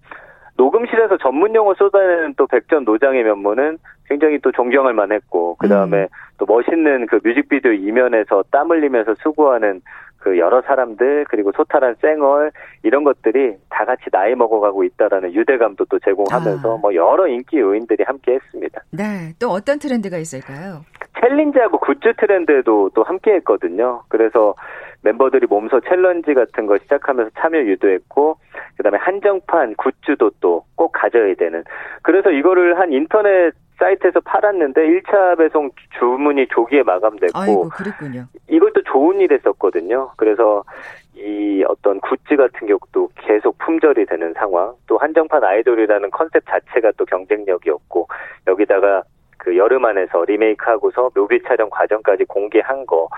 녹음실에서 0.57 1.17
전문 1.19 1.55
용어 1.55 1.75
쏟아내는 1.75 2.35
또 2.37 2.47
백전 2.47 2.85
노장의 2.85 3.25
면모는 3.25 3.79
굉장히 4.07 4.39
또 4.41 4.53
존경할 4.53 4.93
만했고 4.93 5.57
그 5.59 5.69
다음에 5.69 6.03
음. 6.03 6.09
또 6.37 6.45
멋있는 6.47 7.07
그 7.07 7.21
뮤직비디오 7.23 7.73
이면에서 7.73 8.45
땀 8.51 8.71
흘리면서 8.71 9.15
수고하는 9.23 9.81
그 10.19 10.39
여러 10.39 10.61
사람들 10.61 11.25
그리고 11.31 11.51
소탈한 11.57 11.95
쌩얼 12.01 12.53
이런 12.83 13.05
것들이 13.05 13.57
다 13.71 13.87
같이 13.87 14.05
나이 14.13 14.35
먹어가고 14.35 14.85
있다라는 14.85 15.33
유대감도 15.33 15.87
또 15.87 15.99
제공하면서 15.99 16.75
아. 16.75 16.79
뭐 16.79 16.95
여러 16.95 17.27
인기 17.27 17.59
요인들이 17.59 18.05
함께했습니다. 18.05 18.83
네, 18.91 19.33
또 19.39 19.49
어떤 19.49 19.79
트렌드가 19.79 20.19
있을까요? 20.19 20.85
챌린지하고 21.21 21.79
굿즈 21.79 22.13
트렌드도 22.19 22.91
또 22.95 23.03
함께했거든요. 23.03 24.03
그래서 24.09 24.55
멤버들이 25.03 25.47
몸소 25.47 25.81
challenge 25.81 26.35
같은 26.35 26.67
거 26.67 26.77
시작하면서 26.79 27.31
참여 27.39 27.59
유도했고 27.61 28.37
그다음에 28.77 28.99
한정판 28.99 29.75
goods도 29.77 30.31
또 30.41 30.65
꼭 30.81 30.93
가져야 30.93 31.35
되는. 31.35 31.63
그래서 32.01 32.31
이거를 32.31 32.79
한 32.79 32.91
인터넷 32.91 33.53
사이트에서 33.79 34.21
팔았는데 34.21 34.81
1차 34.81 35.37
배송 35.37 35.71
주문이 35.99 36.47
조기에 36.49 36.85
마감됐고 36.85 37.39
아이고, 37.39 37.69
그랬군요. 37.69 38.25
이것도 38.49 38.83
좋은 38.85 39.21
일 39.21 39.31
했었거든요. 39.31 40.13
그래서 40.17 40.65
이 41.15 41.63
어떤 41.69 42.01
굿즈 42.01 42.35
같은 42.35 42.67
경우도 42.67 43.11
계속 43.17 43.59
품절이 43.59 44.07
되는 44.07 44.33
상황, 44.33 44.73
또 44.87 44.97
한정판 44.97 45.45
아이돌이라는 45.45 46.11
컨셉 46.13 46.45
자체가 46.47 46.93
또 46.97 47.05
경쟁력이었고 47.05 48.09
여기다가 48.47 49.03
그 49.37 49.55
여름 49.59 49.85
안에서 49.85 50.25
리메이크하고서 50.25 51.11
묘비 51.15 51.43
촬영 51.43 51.69
과정까지 51.69 52.25
공개한 52.25 52.87
거 52.87 53.09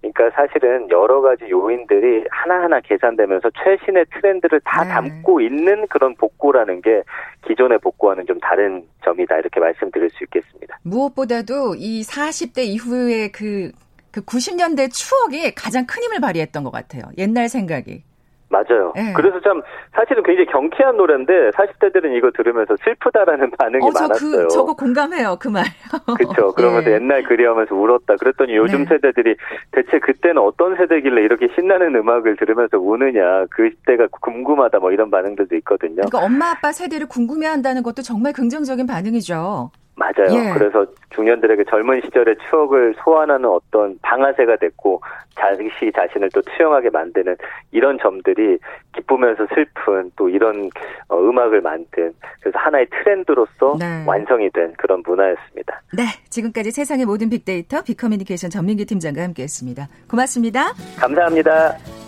그러니까 0.00 0.30
사실은 0.34 0.88
여러 0.90 1.20
가지 1.20 1.48
요인들이 1.50 2.24
하나하나 2.30 2.80
계산되면서 2.80 3.50
최신의 3.62 4.06
트렌드를 4.14 4.60
다 4.64 4.84
네. 4.84 4.90
담고 4.90 5.40
있는 5.40 5.86
그런 5.88 6.14
복고라는 6.14 6.82
게 6.82 7.02
기존의 7.46 7.78
복고와는 7.78 8.26
좀 8.26 8.38
다른 8.40 8.84
점이다 9.04 9.38
이렇게 9.38 9.58
말씀드릴 9.58 10.10
수 10.10 10.24
있겠습니다. 10.24 10.78
무엇보다도 10.82 11.74
이 11.76 12.02
40대 12.02 12.64
이후의 12.64 13.32
그, 13.32 13.72
그 14.12 14.20
90년대 14.20 14.92
추억이 14.92 15.52
가장 15.54 15.84
큰 15.86 16.02
힘을 16.04 16.20
발휘했던 16.20 16.62
것 16.62 16.70
같아요. 16.70 17.02
옛날 17.18 17.48
생각이. 17.48 18.04
맞아요. 18.50 18.92
네. 18.96 19.12
그래서 19.14 19.40
참 19.40 19.60
사실은 19.92 20.22
굉장히 20.22 20.46
경쾌한 20.50 20.96
노래인데 20.96 21.50
40대들은 21.50 22.16
이거 22.16 22.30
들으면서 22.30 22.76
슬프다라는 22.82 23.50
반응이 23.58 23.86
어, 23.86 23.90
저그 23.90 24.02
많았어요. 24.02 24.42
그, 24.42 24.48
저거 24.48 24.74
공감해요. 24.74 25.36
그 25.38 25.48
말. 25.48 25.64
그렇죠. 26.16 26.52
그러면서 26.54 26.88
네. 26.88 26.96
옛날 26.96 27.22
그리하면서 27.24 27.74
울었다. 27.74 28.16
그랬더니 28.16 28.56
요즘 28.56 28.80
네. 28.80 28.86
세대들이 28.86 29.36
대체 29.72 29.98
그때는 29.98 30.38
어떤 30.38 30.76
세대길래 30.76 31.22
이렇게 31.22 31.48
신나는 31.54 31.94
음악을 31.94 32.36
들으면서 32.36 32.78
우느냐. 32.78 33.44
그때가 33.50 34.08
궁금하다 34.20 34.78
뭐 34.78 34.92
이런 34.92 35.10
반응들도 35.10 35.54
있거든요. 35.56 35.96
그러니까 35.96 36.18
엄마 36.18 36.50
아빠 36.50 36.72
세대를 36.72 37.08
궁금해한다는 37.08 37.82
것도 37.82 38.02
정말 38.02 38.32
긍정적인 38.32 38.86
반응이죠. 38.86 39.70
맞아요. 39.98 40.30
예. 40.30 40.52
그래서 40.54 40.86
중년들에게 41.10 41.64
젊은 41.64 42.00
시절의 42.04 42.36
추억을 42.48 42.94
소환하는 43.02 43.46
어떤 43.46 43.98
방아쇠가 44.02 44.56
됐고 44.56 45.02
자기 45.34 45.68
자신을 45.92 46.30
또 46.32 46.40
투영하게 46.40 46.90
만드는 46.90 47.36
이런 47.72 47.98
점들이 48.00 48.58
기쁘면서 48.94 49.46
슬픈 49.54 50.10
또 50.16 50.28
이런 50.28 50.70
어, 51.08 51.18
음악을 51.18 51.60
만든 51.60 52.12
그래서 52.40 52.58
하나의 52.58 52.86
트렌드로서 52.90 53.76
네. 53.78 54.04
완성이 54.06 54.48
된 54.50 54.72
그런 54.78 55.02
문화였습니다. 55.04 55.82
네, 55.96 56.04
지금까지 56.30 56.70
세상의 56.70 57.04
모든 57.04 57.28
빅데이터 57.28 57.82
빅커뮤니케이션 57.82 58.50
전민기 58.50 58.86
팀장과 58.86 59.22
함께했습니다. 59.22 59.88
고맙습니다. 60.08 60.72
감사합니다. 60.98 62.07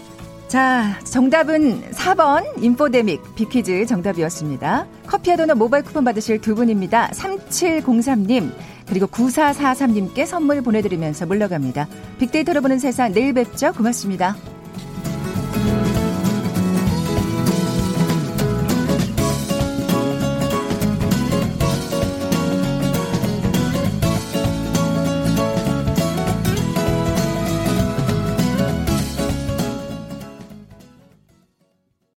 자, 0.50 0.98
정답은 1.04 1.92
4번 1.92 2.60
인포데믹 2.60 3.36
비퀴즈 3.36 3.86
정답이었습니다. 3.86 4.84
커피와 5.06 5.36
도넛 5.36 5.56
모바일 5.56 5.84
쿠폰 5.84 6.02
받으실 6.04 6.40
두 6.40 6.56
분입니다. 6.56 7.10
3703님 7.10 8.52
그리고 8.88 9.06
9443님께 9.06 10.26
선물 10.26 10.60
보내드리면서 10.60 11.26
물러갑니다. 11.26 11.86
빅데이터로 12.18 12.62
보는 12.62 12.80
세상 12.80 13.12
내일 13.12 13.32
뵙죠. 13.32 13.72
고맙습니다. 13.72 14.34